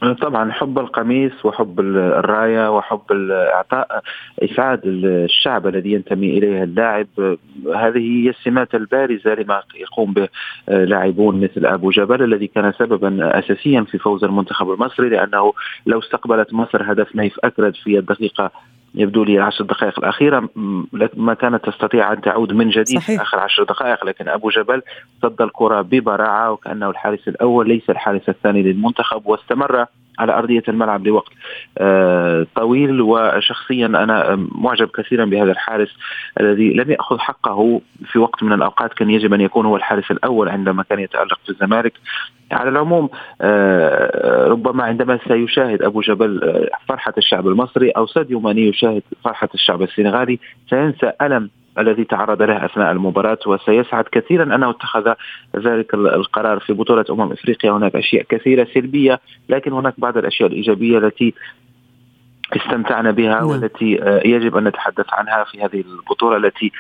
طبعا 0.01 0.53
حب 0.53 0.79
القميص 0.79 1.45
وحب 1.45 1.81
الراية 1.81 2.77
وحب 2.77 3.13
اعطاء 3.31 4.03
اسعاد 4.43 4.81
الشعب 4.85 5.67
الذي 5.67 5.93
ينتمي 5.93 6.39
إليه 6.39 6.63
اللاعب. 6.63 7.07
هذه 7.75 7.99
هي 7.99 8.31
السمات 8.31 8.75
البارزة 8.75 9.35
لما 9.35 9.63
يقوم 9.75 10.13
به 10.13 10.29
لاعبون 10.69 11.41
مثل 11.41 11.67
أبو 11.67 11.91
جبل 11.91 12.23
الذي 12.23 12.47
كان 12.47 12.73
سببا 12.73 13.39
اساسيا 13.39 13.81
في 13.83 13.99
فوز 13.99 14.25
المنتخب 14.25 14.71
المصري 14.73 15.09
لأنه 15.09 15.53
لو 15.87 15.99
استقبلت 15.99 16.55
مصر 16.55 16.93
هدف 16.93 17.17
نيف 17.17 17.39
أكرد 17.45 17.75
في 17.75 17.99
الدقيقة 17.99 18.51
يبدو 18.95 19.25
لي 19.25 19.37
العشر 19.37 19.65
دقائق 19.65 19.99
الأخيرة 19.99 20.49
ما 21.17 21.35
كانت 21.35 21.65
تستطيع 21.65 22.13
أن 22.13 22.21
تعود 22.21 22.53
من 22.53 22.71
جديد 22.71 22.99
صحيح. 22.99 23.21
آخر 23.21 23.39
عشر 23.39 23.63
دقائق 23.65 24.05
لكن 24.05 24.29
أبو 24.29 24.51
جبل 24.51 24.83
صد 25.23 25.43
الكرة 25.43 25.81
ببراعة 25.81 26.53
وكأنه 26.53 26.91
الحارس 26.91 27.29
الأول 27.29 27.69
ليس 27.69 27.91
الحارس 27.91 28.29
الثاني 28.29 28.63
للمنتخب 28.63 29.27
واستمر 29.27 29.87
على 30.19 30.33
أرضية 30.39 30.63
الملعب 30.69 31.07
لوقت 31.07 31.33
آه 31.79 32.47
طويل 32.55 33.01
وشخصيا 33.01 33.87
أنا 33.87 34.47
معجب 34.53 34.89
كثيرا 34.89 35.25
بهذا 35.25 35.51
الحارس 35.53 35.89
الذي 36.41 36.73
لم 36.73 36.91
يأخذ 36.91 37.19
حقه 37.19 37.81
في 38.13 38.19
وقت 38.19 38.43
من 38.43 38.53
الأوقات 38.53 38.93
كان 38.95 39.11
يجب 39.11 39.35
أن 39.35 39.41
يكون 39.41 39.67
هو 39.67 39.77
الحارس 39.77 40.11
الأول 40.11 40.49
عندما 40.49 40.83
كان 40.83 40.99
يتألق 40.99 41.39
في 41.45 41.51
الزمالك. 41.51 41.93
على 42.53 42.69
العموم 42.71 43.09
آه 43.41 44.47
ربما 44.49 44.85
عندما 44.85 45.19
سيشاهد 45.29 45.83
أبو 45.83 46.01
جبل 46.01 46.41
آه 46.45 46.69
فرحة 46.89 47.13
الشعب 47.19 47.49
المصري 47.49 47.91
أو 47.91 48.07
ساديو 48.07 48.41
ماني 48.41 48.69
يشاهد 48.69 49.03
فرحة 49.25 49.49
الشعب 49.55 49.83
السنغالي 49.83 50.39
سينسى 50.71 51.13
ألم 51.23 51.51
الذي 51.79 52.05
تعرض 52.05 52.43
له 52.43 52.65
أثناء 52.65 52.93
المباراة 52.93 53.39
وسيسعد 53.47 54.05
كثيرا 54.13 54.55
أنه 54.55 54.71
اتخذ 54.71 55.13
ذلك 55.57 55.95
القرار 55.95 56.61
في 56.61 56.73
بطولة 56.73 57.05
أمم 57.11 57.33
إفريقيا 57.33 57.71
هناك 57.71 57.97
أشياء 57.97 58.23
كثيرة 58.29 58.67
سلبية 58.75 59.21
لكن 59.49 59.73
هناك 59.73 59.95
بعض 59.99 60.17
الأشياء 60.17 60.49
الإيجابية 60.49 60.99
التي 60.99 61.35
استمتعنا 62.57 63.11
بها 63.11 63.35
نعم. 63.35 63.47
والتي 63.47 64.01
يجب 64.25 64.57
أن 64.57 64.65
نتحدث 64.65 65.07
عنها 65.13 65.45
في 65.45 65.63
هذه 65.63 65.81
البطولة 65.81 66.37
التي 66.37 66.73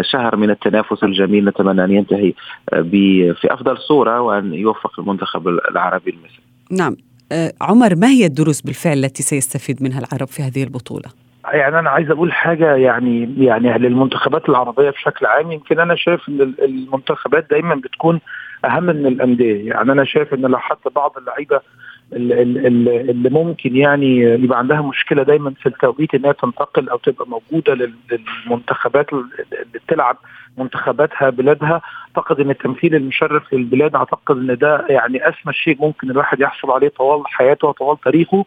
شهر 0.00 0.36
من 0.36 0.50
التنافس 0.50 1.04
الجميل 1.04 1.44
نتمنى 1.44 1.84
أن 1.84 1.90
ينتهي 1.90 2.32
في 3.40 3.46
أفضل 3.50 3.78
صورة 3.78 4.20
وأن 4.20 4.54
يوفق 4.54 5.00
المنتخب 5.00 5.48
العربي 5.48 6.10
المصري. 6.10 6.42
نعم 6.70 6.96
عمر 7.60 7.96
ما 7.96 8.08
هي 8.08 8.26
الدروس 8.26 8.60
بالفعل 8.60 8.98
التي 8.98 9.22
سيستفيد 9.22 9.82
منها 9.82 10.00
العرب 10.00 10.28
في 10.28 10.42
هذه 10.42 10.62
البطولة؟ 10.62 11.08
يعني 11.44 11.78
أنا 11.78 11.90
عايز 11.90 12.10
أقول 12.10 12.32
حاجة 12.32 12.74
يعني 12.76 13.34
يعني 13.38 13.78
للمنتخبات 13.78 14.48
العربية 14.48 14.90
بشكل 14.90 15.26
عام 15.26 15.52
يمكن 15.52 15.80
أنا 15.80 15.94
شايف 15.94 16.28
إن 16.28 16.54
المنتخبات 16.62 17.46
دايما 17.50 17.74
بتكون 17.74 18.20
أهم 18.64 18.82
من 18.84 19.06
الأندية. 19.06 19.68
يعني 19.68 19.92
أنا 19.92 20.04
شايف 20.04 20.34
إن 20.34 20.40
لو 20.40 20.58
حتى 20.58 20.90
بعض 20.96 21.14
اللعيبة 21.18 21.60
اللي 22.12 23.30
ممكن 23.30 23.76
يعني 23.76 24.18
يبقى 24.18 24.58
عندها 24.58 24.80
مشكلة 24.82 25.22
دايما 25.22 25.50
في 25.60 25.66
التوقيت 25.66 26.14
إنها 26.14 26.32
تنتقل 26.32 26.88
أو 26.88 26.96
تبقى 26.98 27.26
موجودة 27.28 27.74
للمنتخبات 27.74 29.12
اللي 29.12 29.24
بتلعب 29.74 30.16
منتخباتها 30.58 31.30
بلادها. 31.30 31.80
أعتقد 32.16 32.40
إن 32.40 32.50
التمثيل 32.50 32.94
المشرف 32.94 33.52
للبلاد 33.54 33.94
أعتقد 33.94 34.36
إن 34.36 34.56
ده 34.58 34.84
يعني 34.88 35.28
أسمى 35.28 35.52
شيء 35.52 35.76
ممكن 35.80 36.10
الواحد 36.10 36.40
يحصل 36.40 36.70
عليه 36.70 36.88
طوال 36.88 37.22
حياته 37.26 37.68
وطوال 37.68 38.00
تاريخه. 38.00 38.44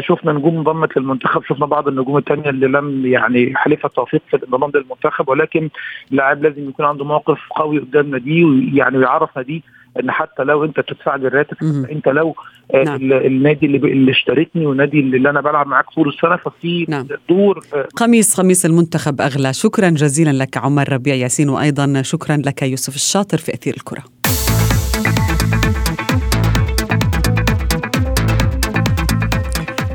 شفنا 0.00 0.32
نجوم 0.32 0.56
انضمت 0.56 0.96
للمنتخب 0.96 1.42
شفنا 1.44 1.66
بعض 1.66 1.88
النجوم 1.88 2.16
الثانية 2.16 2.50
اللي 2.50 2.66
لم 2.66 3.06
يعني 3.06 3.56
حلف 3.56 3.86
التوفيق 3.86 4.22
في 4.30 4.36
الانضمام 4.36 4.70
للمنتخب 4.74 5.28
ولكن 5.28 5.68
اللاعب 6.10 6.42
لازم 6.42 6.68
يكون 6.68 6.86
عنده 6.86 7.04
موقف 7.04 7.38
قوي 7.50 7.78
قدام 7.78 8.10
ناديه 8.10 8.44
ويعني 8.44 8.98
ويعرف 8.98 9.36
ناديه 9.36 9.60
إن 10.00 10.10
حتى 10.10 10.42
لو 10.42 10.64
أنت 10.64 10.80
بتدفع 10.80 11.16
لي 11.16 11.26
الراتب 11.26 11.56
أنت 11.92 12.08
لو 12.08 12.34
آه 12.74 12.84
نعم. 12.84 13.12
النادي 13.12 13.66
اللي, 13.66 13.78
اللي 13.78 14.10
اشتريتني 14.10 14.66
والنادي 14.66 15.00
اللي 15.00 15.30
أنا 15.30 15.40
بلعب 15.40 15.66
معاك 15.66 15.84
طول 15.94 16.08
السنة 16.08 16.36
ففي 16.36 16.86
نعم. 16.88 17.06
دور 17.28 17.60
آه 17.74 17.88
قميص 17.96 18.40
قميص 18.40 18.64
المنتخب 18.64 19.20
أغلى 19.20 19.52
شكرا 19.52 19.88
جزيلا 19.90 20.30
لك 20.30 20.56
عمر 20.56 20.92
ربيع 20.92 21.14
ياسين 21.14 21.48
وأيضا 21.48 22.02
شكرا 22.02 22.36
لك 22.36 22.62
يوسف 22.62 22.94
الشاطر 22.94 23.38
في 23.38 23.54
أثير 23.54 23.74
الكرة 23.76 24.04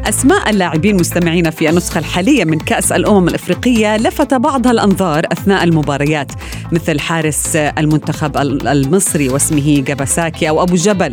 أسماء 0.09 0.49
اللاعبين 0.49 0.95
مستمعين 0.95 1.49
في 1.49 1.69
النسخة 1.69 1.99
الحالية 1.99 2.45
من 2.45 2.59
كأس 2.59 2.91
الأمم 2.91 3.27
الإفريقية 3.27 3.97
لفت 3.97 4.33
بعضها 4.33 4.71
الأنظار 4.71 5.25
أثناء 5.31 5.63
المباريات 5.63 6.31
مثل 6.71 6.99
حارس 6.99 7.55
المنتخب 7.55 8.37
المصري 8.67 9.29
واسمه 9.29 9.83
جاباساكي 9.87 10.49
أو 10.49 10.63
أبو 10.63 10.75
جبل. 10.75 11.11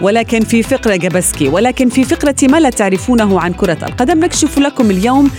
ولكن 0.00 0.40
في 0.40 0.62
فقرة 0.62 0.96
جابسكي 0.96 1.48
ولكن 1.48 1.88
في 1.88 2.04
فقرة 2.04 2.36
ما 2.42 2.60
لا 2.60 2.70
تعرفونه 2.70 3.40
عن 3.40 3.52
كرة 3.52 3.78
القدم 3.82 4.24
نكشف 4.24 4.58
لكم 4.58 4.90
اليوم 4.90 5.30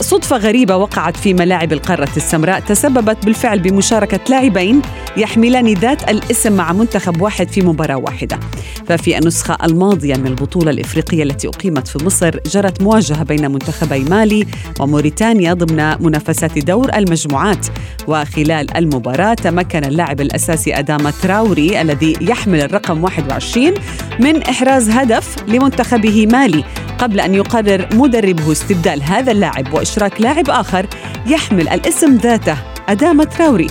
صدفة 0.00 0.36
غريبة 0.36 0.76
وقعت 0.76 1.16
في 1.16 1.34
ملاعب 1.34 1.72
القارة 1.72 2.08
السمراء 2.16 2.60
تسببت 2.60 3.24
بالفعل 3.24 3.58
بمشاركة 3.58 4.20
لاعبين 4.28 4.82
يحملان 5.16 5.74
ذات 5.74 6.10
الاسم 6.10 6.52
مع 6.52 6.72
منتخب 6.72 7.20
واحد 7.20 7.48
في 7.48 7.60
مباراة 7.60 7.96
واحدة. 7.96 8.40
ففي 8.86 9.18
النسخة 9.18 9.56
الماضية 9.64 10.16
من 10.16 10.26
البطولة 10.26 10.70
الإفريقية 10.70 11.22
التي 11.22 11.48
أقيمت 11.48 11.88
في 11.88 12.04
مصر 12.04 12.30
جرت 12.46 12.82
مواجهة 12.82 13.22
بين 13.22 13.50
منتخبي 13.50 13.98
مالي 13.98 14.46
وموريتانيا 14.80 15.54
ضمن 15.54 16.02
منافسات 16.02 16.58
دور 16.58 16.90
المجموعات. 16.96 17.66
وخلال 18.08 18.76
المباراة 18.76 19.34
تمكن 19.34 19.84
اللاعب 19.84 20.20
الأساسي 20.20 20.78
أداما 20.78 21.12
تراوري 21.22 21.80
الذي 21.80 22.16
يحمل 22.20 22.60
الرقم 22.60 23.04
21 23.04 23.74
من 24.20 24.42
إحراز 24.42 24.90
هدف 24.90 25.36
لمنتخبه 25.48 26.26
مالي 26.26 26.64
قبل 26.98 27.20
أن 27.20 27.34
يقرر 27.34 27.88
مدربه 27.92 28.52
استبدال 28.52 29.02
هذا 29.02 29.32
اللاعب 29.32 29.74
وإشراك 29.74 30.20
لاعب 30.20 30.50
آخر 30.50 30.86
يحمل 31.26 31.68
الاسم 31.68 32.16
ذاته 32.16 32.56
أداما 32.88 33.24
تراوري. 33.24 33.66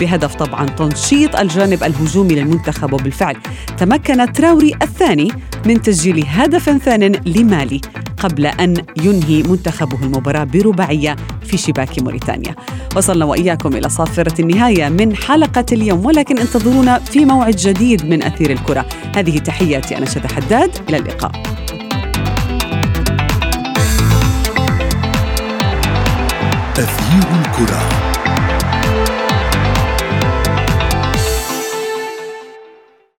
بهدف 0.00 0.34
طبعا 0.34 0.66
تنشيط 0.66 1.36
الجانب 1.36 1.84
الهجومي 1.84 2.34
للمنتخب 2.34 2.92
وبالفعل 2.92 3.36
تمكن 3.78 4.32
تراوري 4.32 4.74
الثاني 4.82 5.28
من 5.66 5.82
تسجيل 5.82 6.24
هدف 6.28 6.70
ثان 6.70 7.12
لمالي. 7.26 7.80
قبل 8.18 8.46
أن 8.46 8.74
ينهي 9.02 9.42
منتخبه 9.42 10.02
المباراة 10.02 10.44
برباعية 10.44 11.16
في 11.42 11.56
شباك 11.56 12.02
موريتانيا. 12.02 12.54
وصلنا 12.96 13.24
وإياكم 13.24 13.76
إلى 13.76 13.88
صافرة 13.88 14.40
النهاية 14.40 14.88
من 14.88 15.16
حلقة 15.16 15.66
اليوم 15.72 16.06
ولكن 16.06 16.38
انتظرونا 16.38 16.98
في 16.98 17.24
موعد 17.24 17.56
جديد 17.56 18.06
من 18.06 18.22
أثير 18.22 18.50
الكرة. 18.50 18.86
هذه 19.16 19.38
تحياتي 19.38 19.98
أنا 19.98 20.06
شد 20.06 20.26
حداد 20.26 20.70
إلى 20.88 20.96
اللقاء. 20.96 21.32
تغيير 26.74 27.26
الكرة. 27.40 28.05